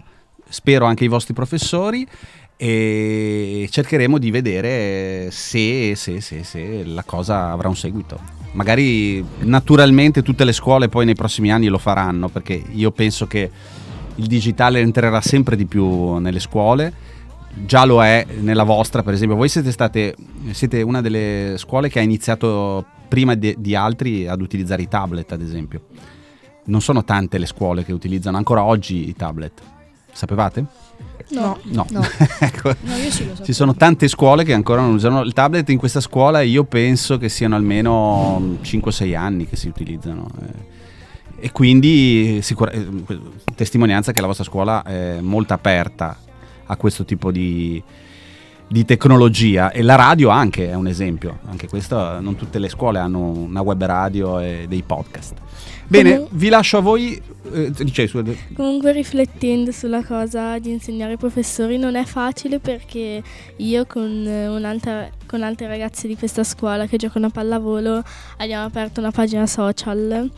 spero, 0.49 0.83
anche 0.85 1.05
i 1.05 1.07
vostri 1.07 1.33
professori 1.33 2.05
e 2.57 3.65
cercheremo 3.71 4.17
di 4.17 4.29
vedere 4.29 5.31
se, 5.31 5.95
se, 5.95 6.19
se, 6.19 6.43
se, 6.43 6.83
la 6.83 7.03
cosa 7.03 7.51
avrà 7.51 7.69
un 7.69 7.77
seguito. 7.77 8.19
Magari 8.51 9.23
naturalmente 9.39 10.21
tutte 10.21 10.43
le 10.43 10.51
scuole 10.51 10.89
poi 10.89 11.05
nei 11.05 11.15
prossimi 11.15 11.49
anni 11.49 11.67
lo 11.67 11.77
faranno 11.77 12.27
perché 12.27 12.61
io 12.71 12.91
penso 12.91 13.25
che 13.25 13.49
il 14.15 14.27
digitale 14.27 14.81
entrerà 14.81 15.21
sempre 15.21 15.55
di 15.55 15.65
più 15.65 16.15
nelle 16.15 16.41
scuole. 16.41 16.91
Già 17.53 17.85
lo 17.85 18.03
è 18.03 18.25
nella 18.41 18.63
vostra, 18.63 19.01
per 19.01 19.13
esempio. 19.13 19.37
Voi 19.37 19.47
siete 19.47 19.71
state 19.71 20.13
siete 20.51 20.81
una 20.81 20.99
delle 20.99 21.53
scuole 21.55 21.87
che 21.87 21.99
ha 21.99 22.03
iniziato 22.03 22.85
prima 23.09 23.35
di, 23.35 23.55
di 23.57 23.75
altri 23.75 24.27
ad 24.27 24.41
utilizzare 24.41 24.81
i 24.81 24.87
tablet, 24.87 25.29
ad 25.33 25.41
esempio. 25.41 25.87
Non 26.65 26.81
sono 26.81 27.03
tante 27.03 27.37
le 27.37 27.45
scuole 27.45 27.83
che 27.83 27.91
utilizzano 27.91 28.37
ancora 28.37 28.63
oggi 28.63 29.09
i 29.09 29.15
tablet. 29.15 29.61
Sapevate? 30.13 30.65
No. 31.31 31.59
No. 31.63 31.85
no. 31.89 32.01
ecco. 32.39 32.69
no 32.79 32.93
so. 33.09 33.43
Ci 33.43 33.53
sono 33.53 33.75
tante 33.75 34.07
scuole 34.07 34.43
che 34.43 34.53
ancora 34.53 34.81
non 34.81 34.93
usano 34.93 35.21
il 35.21 35.33
tablet. 35.33 35.67
In 35.69 35.77
questa 35.77 35.99
scuola 35.99 36.41
io 36.41 36.63
penso 36.63 37.17
che 37.17 37.27
siano 37.27 37.55
almeno 37.55 38.57
5-6 38.61 39.15
anni 39.15 39.47
che 39.47 39.55
si 39.55 39.67
utilizzano. 39.67 40.27
Eh. 40.41 40.77
E 41.41 41.51
quindi 41.51 42.39
sicura- 42.41 42.71
eh, 42.71 42.87
testimonianza 43.55 44.11
che 44.11 44.21
la 44.21 44.27
vostra 44.27 44.45
scuola 44.45 44.83
è 44.83 45.19
molto 45.21 45.53
aperta 45.53 46.17
a 46.65 46.75
questo 46.75 47.05
tipo 47.05 47.31
di, 47.31 47.81
di 48.69 48.85
tecnologia 48.85 49.71
e 49.71 49.81
la 49.81 49.95
radio 49.95 50.29
anche 50.29 50.69
è 50.69 50.75
un 50.75 50.87
esempio, 50.87 51.39
anche 51.47 51.67
questo 51.67 52.19
non 52.19 52.35
tutte 52.35 52.59
le 52.59 52.69
scuole 52.69 52.99
hanno 52.99 53.19
una 53.19 53.61
web 53.61 53.83
radio 53.83 54.39
e 54.39 54.65
dei 54.69 54.83
podcast. 54.83 55.33
Bene, 55.87 56.13
Comun- 56.13 56.27
vi 56.33 56.49
lascio 56.49 56.77
a 56.77 56.81
voi. 56.81 57.19
Eh, 57.51 57.71
dicevi, 57.71 58.37
Comunque 58.53 58.91
riflettendo 58.91 59.71
sulla 59.71 60.03
cosa 60.03 60.59
di 60.59 60.69
insegnare 60.69 61.13
ai 61.13 61.17
professori 61.17 61.79
non 61.79 61.95
è 61.95 62.03
facile 62.03 62.59
perché 62.59 63.23
io 63.55 63.85
con, 63.87 64.03
un'altra, 64.03 65.09
con 65.25 65.41
altre 65.41 65.65
ragazze 65.65 66.07
di 66.07 66.15
questa 66.15 66.43
scuola 66.43 66.85
che 66.85 66.97
giocano 66.97 67.25
a 67.25 67.29
pallavolo 67.31 68.03
abbiamo 68.37 68.65
aperto 68.65 68.99
una 68.99 69.09
pagina 69.09 69.47
social. 69.47 70.29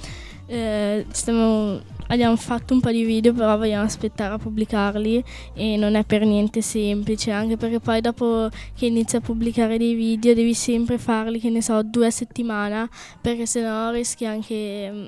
Eh, 0.46 1.06
stiamo 1.12 1.82
abbiamo 2.14 2.36
fatto 2.36 2.74
un 2.74 2.82
po' 2.82 2.92
di 2.92 3.04
video, 3.04 3.34
però 3.34 3.58
vogliamo 3.58 3.86
aspettare 3.86 4.34
a 4.34 4.38
pubblicarli 4.38 5.24
e 5.54 5.78
non 5.78 5.96
è 5.96 6.04
per 6.04 6.24
niente 6.26 6.62
semplice, 6.62 7.32
anche 7.32 7.58
perché 7.58 7.80
poi 7.80 8.02
dopo 8.02 8.50
che 8.78 8.86
inizi 8.86 9.16
a 9.16 9.22
pubblicare 9.22 9.78
dei 9.78 9.94
video 9.94 10.34
devi 10.34 10.54
sempre 10.54 10.98
farli, 10.98 11.40
che 11.40 11.50
ne 11.50 11.62
so, 11.62 11.82
due 11.84 12.08
a 12.08 12.12
settimana, 12.12 12.88
perché 13.20 13.46
sennò 13.46 13.92
rischi 13.92 14.26
anche 14.26 14.92
mm, 14.92 15.08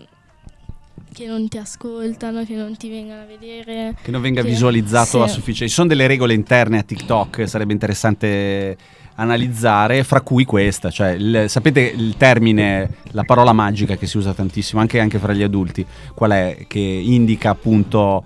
che 1.14 1.28
non 1.28 1.48
ti 1.48 1.58
ascoltano, 1.58 2.46
che 2.46 2.56
non 2.56 2.76
ti 2.78 2.90
vengano 2.90 3.22
a 3.22 3.26
vedere. 3.26 3.96
Che 4.02 4.12
non 4.12 4.22
venga 4.22 4.42
che... 4.42 4.48
visualizzato 4.50 5.18
sì. 5.18 5.24
a 5.24 5.28
sufficienza. 5.28 5.68
Ci 5.68 5.74
sono 5.74 5.88
delle 5.90 6.08
regole 6.08 6.34
interne 6.34 6.80
a 6.80 6.84
TikTok, 6.84 7.48
sarebbe 7.48 7.74
interessante 7.74 8.78
analizzare, 9.16 10.04
fra 10.04 10.22
cui 10.22 10.46
questa, 10.46 10.90
cioè 10.90 11.12
il, 11.12 11.46
sapete 11.48 11.82
il 11.82 12.16
termine, 12.18 12.90
la 13.12 13.24
parola 13.24 13.54
magica 13.54 13.96
che 13.96 14.08
si 14.08 14.18
usa 14.18 14.34
tantissimo 14.34 14.82
anche, 14.82 15.00
anche 15.00 15.20
fra 15.20 15.34
gli 15.34 15.44
adulti, 15.44 15.86
qual 16.14 16.32
è? 16.32 16.66
Che 16.68 16.80
indica 16.80 17.52
appunto 17.52 18.24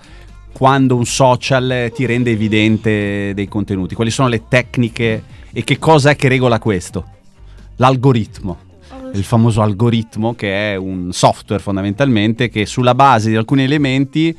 quando 0.52 0.96
un 0.96 1.06
social 1.06 1.92
ti 1.94 2.06
rende 2.06 2.32
evidente 2.32 3.34
dei 3.34 3.48
contenuti, 3.48 3.96
quali 3.96 4.10
sono 4.10 4.28
le 4.28 4.48
tecniche 4.48 5.24
e 5.52 5.64
che 5.64 5.78
cosa 5.78 6.12
è 6.12 6.16
che 6.16 6.28
regola 6.28 6.60
questo? 6.60 7.06
L'algoritmo. 7.76 8.66
Il 9.14 9.24
famoso 9.24 9.62
algoritmo 9.62 10.36
che 10.36 10.74
è 10.74 10.76
un 10.76 11.12
software 11.12 11.62
fondamentalmente 11.62 12.50
che 12.50 12.66
sulla 12.66 12.94
base 12.94 13.30
di 13.30 13.36
alcuni 13.36 13.64
elementi 13.64 14.36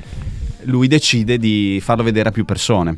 lui 0.63 0.87
decide 0.87 1.37
di 1.37 1.79
farlo 1.81 2.03
vedere 2.03 2.29
a 2.29 2.31
più 2.31 2.45
persone. 2.45 2.97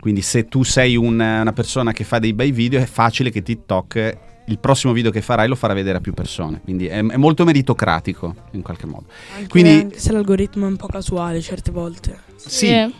Quindi 0.00 0.22
se 0.22 0.46
tu 0.48 0.62
sei 0.62 0.96
un- 0.96 1.20
una 1.20 1.52
persona 1.52 1.92
che 1.92 2.04
fa 2.04 2.18
dei 2.18 2.32
bei 2.32 2.50
video 2.52 2.80
è 2.80 2.86
facile 2.86 3.30
che 3.30 3.42
TikTok 3.42 4.18
il 4.46 4.58
prossimo 4.58 4.92
video 4.92 5.10
che 5.12 5.20
farai 5.20 5.46
lo 5.46 5.54
farà 5.54 5.74
vedere 5.74 5.98
a 5.98 6.00
più 6.00 6.12
persone. 6.12 6.60
Quindi 6.64 6.86
è, 6.86 6.96
è 7.04 7.16
molto 7.16 7.44
meritocratico 7.44 8.34
in 8.52 8.62
qualche 8.62 8.86
modo. 8.86 9.04
Anche, 9.36 9.48
Quindi- 9.48 9.70
anche 9.70 9.98
se 9.98 10.10
l'algoritmo 10.12 10.64
è 10.66 10.68
un 10.68 10.76
po' 10.76 10.88
casuale 10.88 11.40
certe 11.40 11.70
volte. 11.70 12.18
Sì, 12.36 12.92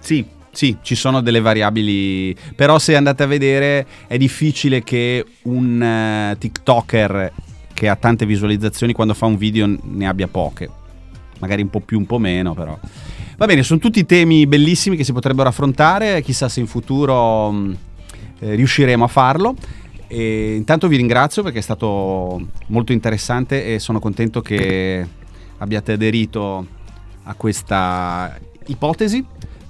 sì, 0.00 0.24
sì, 0.50 0.76
ci 0.82 0.94
sono 0.94 1.20
delle 1.20 1.40
variabili, 1.40 2.34
però 2.56 2.78
se 2.78 2.96
andate 2.96 3.22
a 3.22 3.26
vedere 3.26 3.86
è 4.06 4.16
difficile 4.16 4.82
che 4.82 5.24
un 5.42 5.80
eh, 5.82 6.36
TikToker 6.38 7.32
che 7.74 7.88
ha 7.88 7.94
tante 7.96 8.24
visualizzazioni 8.24 8.94
quando 8.94 9.12
fa 9.12 9.26
un 9.26 9.36
video 9.36 9.66
ne 9.82 10.08
abbia 10.08 10.26
poche, 10.28 10.68
magari 11.40 11.60
un 11.60 11.68
po' 11.68 11.80
più, 11.80 11.98
un 11.98 12.06
po' 12.06 12.18
meno, 12.18 12.54
però. 12.54 12.76
Va 13.38 13.44
bene, 13.44 13.62
sono 13.62 13.78
tutti 13.78 14.06
temi 14.06 14.46
bellissimi 14.46 14.96
che 14.96 15.04
si 15.04 15.12
potrebbero 15.12 15.50
affrontare, 15.50 16.22
chissà 16.22 16.48
se 16.48 16.60
in 16.60 16.66
futuro 16.66 17.50
mh, 17.50 17.76
eh, 18.38 18.54
riusciremo 18.54 19.04
a 19.04 19.08
farlo. 19.08 19.54
E 20.06 20.54
intanto 20.54 20.88
vi 20.88 20.96
ringrazio 20.96 21.42
perché 21.42 21.58
è 21.58 21.62
stato 21.62 22.48
molto 22.68 22.92
interessante 22.92 23.74
e 23.74 23.78
sono 23.78 23.98
contento 23.98 24.40
che 24.40 25.06
abbiate 25.58 25.92
aderito 25.92 26.66
a 27.24 27.34
questa 27.34 28.38
ipotesi 28.68 29.22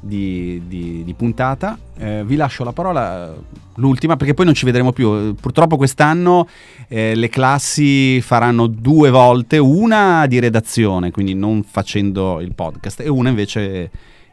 di, 0.06 0.62
di- 0.66 1.02
di 1.04 1.14
puntata. 1.14 1.78
Eh, 1.98 2.22
vi 2.24 2.36
lascio 2.36 2.64
la 2.64 2.72
parola, 2.72 3.34
l'ultima, 3.74 4.16
perché 4.16 4.34
poi 4.34 4.44
non 4.44 4.54
ci 4.54 4.64
vedremo 4.64 4.92
più. 4.92 5.34
Purtroppo 5.34 5.76
quest'anno 5.76 6.46
eh, 6.88 7.14
le 7.14 7.28
classi 7.28 8.20
faranno 8.20 8.66
due 8.66 9.10
volte, 9.10 9.58
una 9.58 10.26
di 10.26 10.38
redazione, 10.38 11.10
quindi 11.10 11.34
non 11.34 11.62
facendo 11.62 12.40
il 12.40 12.54
podcast, 12.54 13.00
e 13.00 13.08
una 13.08 13.28
invece 13.28 13.90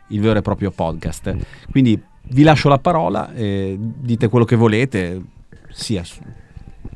il 0.08 0.22
vero 0.22 0.40
e 0.40 0.42
proprio 0.42 0.72
podcast. 0.72 1.36
Quindi 1.72 2.02
vi 2.30 2.44
lascio 2.44 2.70
la 2.70 2.80
parola, 2.80 3.34
eh, 3.34 3.78
dite 3.80 4.30
quello 4.30 4.46
che 4.46 4.56
volete, 4.56 5.22
sia, 5.70 6.04
su- 6.04 6.22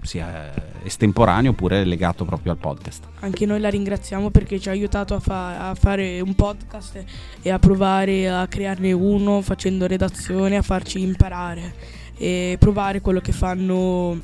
sia 0.01 0.53
estemporaneo 0.83 1.51
oppure 1.51 1.83
legato 1.83 2.25
proprio 2.25 2.51
al 2.51 2.57
podcast. 2.57 3.05
Anche 3.19 3.45
noi 3.45 3.59
la 3.59 3.69
ringraziamo 3.69 4.29
perché 4.29 4.59
ci 4.59 4.69
ha 4.69 4.71
aiutato 4.71 5.15
a, 5.15 5.19
fa- 5.19 5.69
a 5.69 5.75
fare 5.75 6.21
un 6.21 6.33
podcast 6.35 7.03
e 7.41 7.49
a 7.49 7.59
provare 7.59 8.29
a 8.29 8.47
crearne 8.47 8.91
uno 8.91 9.41
facendo 9.41 9.87
redazione, 9.87 10.57
a 10.57 10.61
farci 10.61 11.01
imparare 11.01 11.73
e 12.17 12.57
provare 12.59 13.01
quello 13.01 13.19
che 13.19 13.31
fanno 13.31 14.19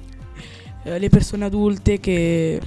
eh, 0.83 0.99
le 0.99 1.09
persone 1.09 1.45
adulte 1.45 1.99
che 1.99 2.59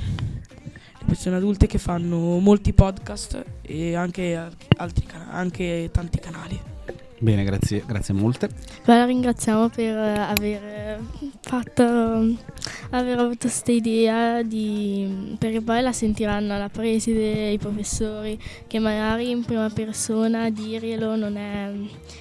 persone 1.05 1.37
adulte 1.37 1.66
che 1.69 1.79
fanno 1.79 2.38
molti 2.40 2.73
podcast 2.73 3.45
e 3.62 3.95
anche 3.95 4.37
altri 4.77 5.07
anche 5.31 5.88
tanti 5.92 6.19
canali. 6.19 6.76
Bene, 7.18 7.44
grazie, 7.44 7.83
grazie 7.87 8.12
molte. 8.12 8.48
La 8.85 9.07
ringraziamo 9.07 9.70
per 9.70 9.96
eh, 9.96 10.18
aver 10.18 11.00
fatto, 11.40 11.83
aver 12.90 13.18
avuto 13.18 13.37
questa 13.40 13.72
idea 13.72 14.42
di, 14.42 15.35
perché 15.38 15.62
poi 15.62 15.81
la 15.81 15.92
sentiranno 15.92 16.59
la 16.59 16.68
preside, 16.68 17.48
i 17.52 17.59
professori, 17.59 18.38
che 18.66 18.79
magari 18.79 19.31
in 19.31 19.44
prima 19.44 19.70
persona 19.70 20.50
dirglielo 20.50 21.16
non 21.16 21.37
è 21.38 21.70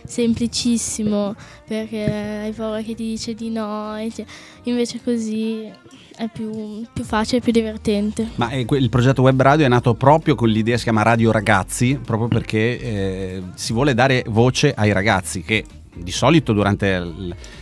semplicissimo 0.05 1.35
perché 1.67 2.05
hai 2.43 2.51
paura 2.53 2.81
che 2.81 2.95
ti 2.95 3.03
dice 3.03 3.33
di 3.33 3.49
no, 3.49 3.97
e 3.97 4.09
ti- 4.09 4.25
invece 4.69 4.99
così 5.03 5.69
è 6.17 6.29
più, 6.31 6.83
più 6.93 7.03
facile 7.03 7.41
più 7.41 7.51
divertente. 7.51 8.29
Ma 8.35 8.49
eh, 8.49 8.65
il 8.69 8.89
progetto 8.89 9.21
web 9.21 9.41
radio 9.41 9.65
è 9.65 9.69
nato 9.69 9.93
proprio 9.93 10.35
con 10.35 10.49
l'idea, 10.49 10.77
si 10.77 10.83
chiama 10.83 11.01
Radio 11.01 11.31
Ragazzi, 11.31 11.99
proprio 12.03 12.27
perché 12.27 12.79
eh, 12.79 13.43
si 13.55 13.73
vuole 13.73 13.93
dare 13.93 14.23
voce 14.27 14.73
ai 14.73 14.91
ragazzi 14.91 15.41
che 15.41 15.65
di 15.93 16.11
solito 16.11 16.53
durante 16.53 17.13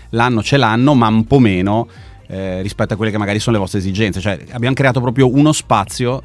l'anno 0.10 0.44
ce 0.44 0.58
l'hanno, 0.58 0.94
ma 0.94 1.08
un 1.08 1.26
po' 1.26 1.40
meno 1.40 1.88
eh, 2.28 2.62
rispetto 2.62 2.94
a 2.94 2.96
quelle 2.96 3.12
che 3.12 3.18
magari 3.18 3.40
sono 3.40 3.56
le 3.56 3.62
vostre 3.62 3.80
esigenze. 3.80 4.20
Cioè 4.20 4.40
abbiamo 4.52 4.76
creato 4.76 5.02
proprio 5.02 5.34
uno 5.34 5.52
spazio 5.52 6.22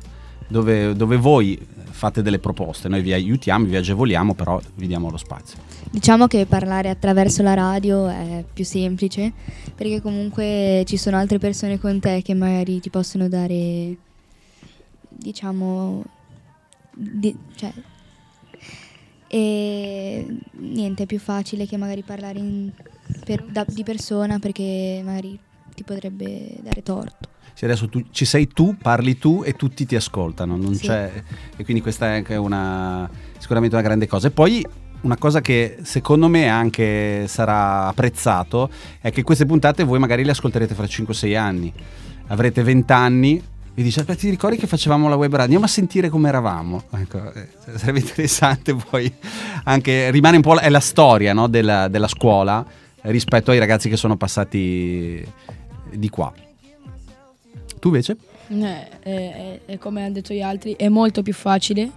dove, 0.48 0.94
dove 0.96 1.16
voi 1.16 1.58
fate 1.90 2.22
delle 2.22 2.38
proposte, 2.38 2.88
noi 2.88 3.02
vi 3.02 3.12
aiutiamo, 3.12 3.64
vi 3.66 3.76
agevoliamo, 3.76 4.34
però 4.34 4.60
vi 4.76 4.86
diamo 4.86 5.10
lo 5.10 5.16
spazio. 5.16 5.58
Diciamo 5.90 6.26
che 6.26 6.46
parlare 6.46 6.90
attraverso 6.90 7.42
la 7.42 7.54
radio 7.54 8.06
è 8.08 8.44
più 8.52 8.64
semplice 8.64 9.32
perché 9.74 10.00
comunque 10.02 10.82
ci 10.86 10.96
sono 10.96 11.16
altre 11.16 11.38
persone 11.38 11.78
con 11.78 11.98
te 12.00 12.22
che 12.22 12.34
magari 12.34 12.78
ti 12.80 12.90
possono 12.90 13.28
dare, 13.28 13.96
diciamo, 15.08 16.04
di- 16.94 17.36
cioè, 17.56 17.72
e 19.30 20.26
niente, 20.52 21.02
è 21.02 21.06
più 21.06 21.18
facile 21.18 21.66
che 21.66 21.76
magari 21.76 22.02
parlare 22.02 22.38
in- 22.38 22.70
per- 23.24 23.44
da- 23.44 23.66
di 23.66 23.82
persona 23.82 24.38
perché 24.38 25.00
magari 25.04 25.38
ti 25.74 25.84
potrebbe 25.84 26.56
dare 26.62 26.82
torto. 26.82 27.28
Se 27.58 27.64
adesso 27.64 27.88
tu, 27.88 28.04
ci 28.12 28.24
sei 28.24 28.46
tu, 28.46 28.76
parli 28.80 29.18
tu 29.18 29.42
e 29.44 29.54
tutti 29.54 29.84
ti 29.84 29.96
ascoltano, 29.96 30.56
non 30.56 30.76
Sì. 30.76 30.86
c'è, 30.86 31.10
e 31.56 31.64
quindi 31.64 31.82
questa 31.82 32.06
è 32.06 32.14
anche 32.14 32.36
una, 32.36 33.10
sicuramente 33.36 33.74
una 33.74 33.84
grande 33.84 34.06
cosa. 34.06 34.28
E 34.28 34.30
poi 34.30 34.64
una 35.00 35.16
cosa 35.16 35.40
che 35.40 35.78
secondo 35.82 36.28
me 36.28 36.46
anche 36.46 37.24
sarà 37.26 37.88
apprezzato 37.88 38.70
è 39.00 39.10
che 39.10 39.24
queste 39.24 39.44
puntate 39.44 39.82
voi 39.82 39.98
magari 39.98 40.22
le 40.22 40.30
ascolterete 40.30 40.72
fra 40.76 40.84
5-6 40.84 41.36
anni, 41.36 41.72
avrete 42.28 42.62
20 42.62 42.92
anni. 42.92 43.42
Vi 43.74 43.82
dice, 43.82 44.00
aspetta, 44.02 44.20
ti 44.20 44.30
ricordi 44.30 44.56
che 44.56 44.68
facevamo 44.68 45.08
la 45.08 45.16
web 45.16 45.30
radio? 45.30 45.42
Andiamo 45.42 45.64
a 45.64 45.68
sentire 45.68 46.08
come 46.10 46.28
eravamo. 46.28 46.84
Ecco, 46.92 47.32
eh, 47.32 47.48
sarebbe 47.74 47.98
interessante 48.06 48.76
poi 48.76 49.12
anche, 49.64 50.12
rimane 50.12 50.36
un 50.36 50.42
po' 50.42 50.54
la, 50.54 50.60
è 50.60 50.68
la 50.70 50.78
storia 50.78 51.32
no, 51.32 51.48
della, 51.48 51.88
della 51.88 52.06
scuola 52.06 52.64
rispetto 53.00 53.50
ai 53.50 53.58
ragazzi 53.58 53.88
che 53.88 53.96
sono 53.96 54.16
passati 54.16 55.26
di 55.90 56.08
qua. 56.08 56.32
Tu 57.78 57.88
invece? 57.88 58.16
Eh, 58.48 58.88
è, 59.00 59.00
è- 59.02 59.60
è 59.72 59.78
come 59.78 60.04
hanno 60.04 60.12
detto 60.12 60.32
gli 60.34 60.40
altri, 60.42 60.74
è 60.76 60.88
molto 60.88 61.22
più 61.22 61.32
facile, 61.34 61.90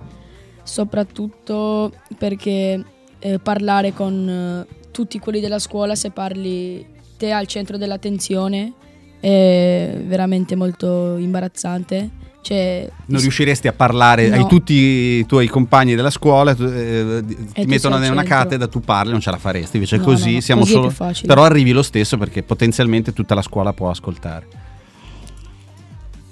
soprattutto 0.63 1.91
perché 2.17 2.83
eh, 3.19 3.39
parlare 3.39 3.93
con 3.93 4.65
eh, 4.67 4.73
tutti 4.91 5.19
quelli 5.19 5.39
della 5.39 5.59
scuola, 5.59 5.95
se 5.95 6.11
parli 6.11 6.85
te 7.17 7.31
al 7.31 7.45
centro 7.47 7.77
dell'attenzione, 7.77 8.73
è 9.19 10.01
veramente 10.05 10.55
molto 10.55 11.17
imbarazzante. 11.17 12.09
Cioè, 12.41 12.89
Non 13.05 13.21
riusciresti 13.21 13.67
a 13.67 13.73
parlare 13.73 14.27
No. 14.27 14.35
ai 14.37 14.47
tutti 14.47 14.73
i 14.73 15.25
tuoi 15.27 15.47
compagni 15.47 15.93
della 15.93 16.09
scuola, 16.09 16.55
tu- 16.55 16.63
eh, 16.63 17.23
ti 17.53 17.65
mettono 17.67 18.03
in 18.03 18.11
una 18.11 18.23
cattedra, 18.23 18.67
tu 18.67 18.79
parli, 18.79 19.11
non 19.11 19.19
ce 19.21 19.29
la 19.29 19.37
faresti. 19.37 19.75
Invece 19.75 19.97
No, 19.97 20.03
così 20.03 20.33
no, 20.35 20.39
siamo 20.41 20.61
così 20.61 20.71
è 20.73 20.89
solo. 20.91 21.13
Però 21.27 21.43
arrivi 21.43 21.71
lo 21.71 21.83
stesso 21.83 22.17
perché 22.17 22.41
potenzialmente 22.41 23.13
tutta 23.13 23.35
la 23.35 23.43
scuola 23.43 23.73
può 23.73 23.91
ascoltare. 23.91 24.47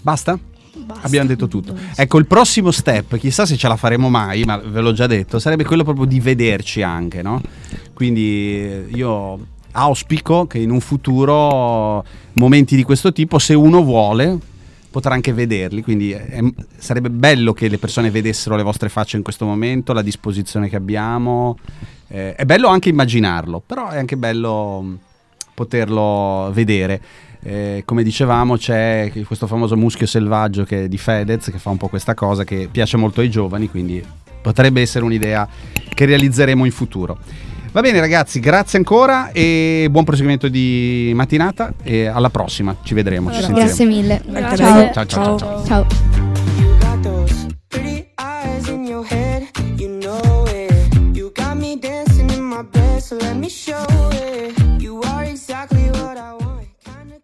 Basta? 0.01 0.37
Basta. 0.85 1.05
Abbiamo 1.05 1.27
detto 1.27 1.47
tutto. 1.47 1.75
Ecco, 1.95 2.17
il 2.17 2.25
prossimo 2.25 2.71
step, 2.71 3.17
chissà 3.17 3.45
se 3.45 3.57
ce 3.57 3.67
la 3.67 3.75
faremo 3.75 4.09
mai, 4.09 4.43
ma 4.43 4.57
ve 4.57 4.81
l'ho 4.81 4.93
già 4.93 5.07
detto, 5.07 5.39
sarebbe 5.39 5.65
quello 5.65 5.83
proprio 5.83 6.05
di 6.05 6.19
vederci 6.19 6.81
anche, 6.81 7.21
no? 7.21 7.41
Quindi 7.93 8.85
io 8.93 9.39
auspico 9.71 10.47
che 10.47 10.59
in 10.59 10.71
un 10.71 10.79
futuro 10.79 12.03
momenti 12.33 12.75
di 12.75 12.83
questo 12.83 13.11
tipo, 13.11 13.39
se 13.39 13.53
uno 13.53 13.83
vuole, 13.83 14.37
potrà 14.89 15.13
anche 15.13 15.33
vederli. 15.33 15.83
Quindi 15.83 16.11
è- 16.11 16.43
sarebbe 16.77 17.09
bello 17.09 17.53
che 17.53 17.67
le 17.67 17.77
persone 17.77 18.09
vedessero 18.09 18.55
le 18.55 18.63
vostre 18.63 18.89
facce 18.89 19.17
in 19.17 19.23
questo 19.23 19.45
momento, 19.45 19.93
la 19.93 20.01
disposizione 20.01 20.69
che 20.69 20.75
abbiamo. 20.75 21.57
Eh, 22.07 22.35
è 22.35 22.45
bello 22.45 22.67
anche 22.67 22.89
immaginarlo, 22.89 23.61
però 23.63 23.89
è 23.89 23.97
anche 23.97 24.17
bello 24.17 24.97
poterlo 25.53 26.49
vedere. 26.53 27.01
Eh, 27.41 27.83
come 27.85 28.03
dicevamo 28.03 28.57
c'è 28.57 29.11
questo 29.25 29.47
famoso 29.47 29.77
muschio 29.77 30.05
selvaggio 30.05 30.65
che 30.65 30.83
è 30.83 30.87
di 30.89 30.97
Fedez 30.97 31.49
che 31.49 31.57
fa 31.57 31.69
un 31.69 31.77
po' 31.77 31.87
questa 31.87 32.13
cosa 32.13 32.43
che 32.43 32.67
piace 32.69 32.97
molto 32.97 33.21
ai 33.21 33.29
giovani, 33.29 33.69
quindi 33.69 34.03
potrebbe 34.41 34.81
essere 34.81 35.05
un'idea 35.05 35.47
che 35.93 36.05
realizzeremo 36.05 36.65
in 36.65 36.71
futuro. 36.71 37.17
Va 37.71 37.81
bene 37.81 37.99
ragazzi, 37.99 38.39
grazie 38.39 38.79
ancora 38.79 39.31
e 39.31 39.87
buon 39.91 40.03
proseguimento 40.03 40.47
di 40.47 41.11
mattinata 41.13 41.73
e 41.83 42.07
alla 42.07 42.29
prossima, 42.29 42.75
ci 42.83 42.95
vedremo, 42.95 43.31
ci 43.31 43.41
sentiremo. 43.41 43.65
Grazie 43.65 43.85
mille. 43.85 44.21
Ciao. 44.33 44.55
Ciao, 44.55 44.91
ciao, 44.91 45.05
ciao, 45.05 45.37
ciao. 45.37 45.65
Ciao. 45.65 46.28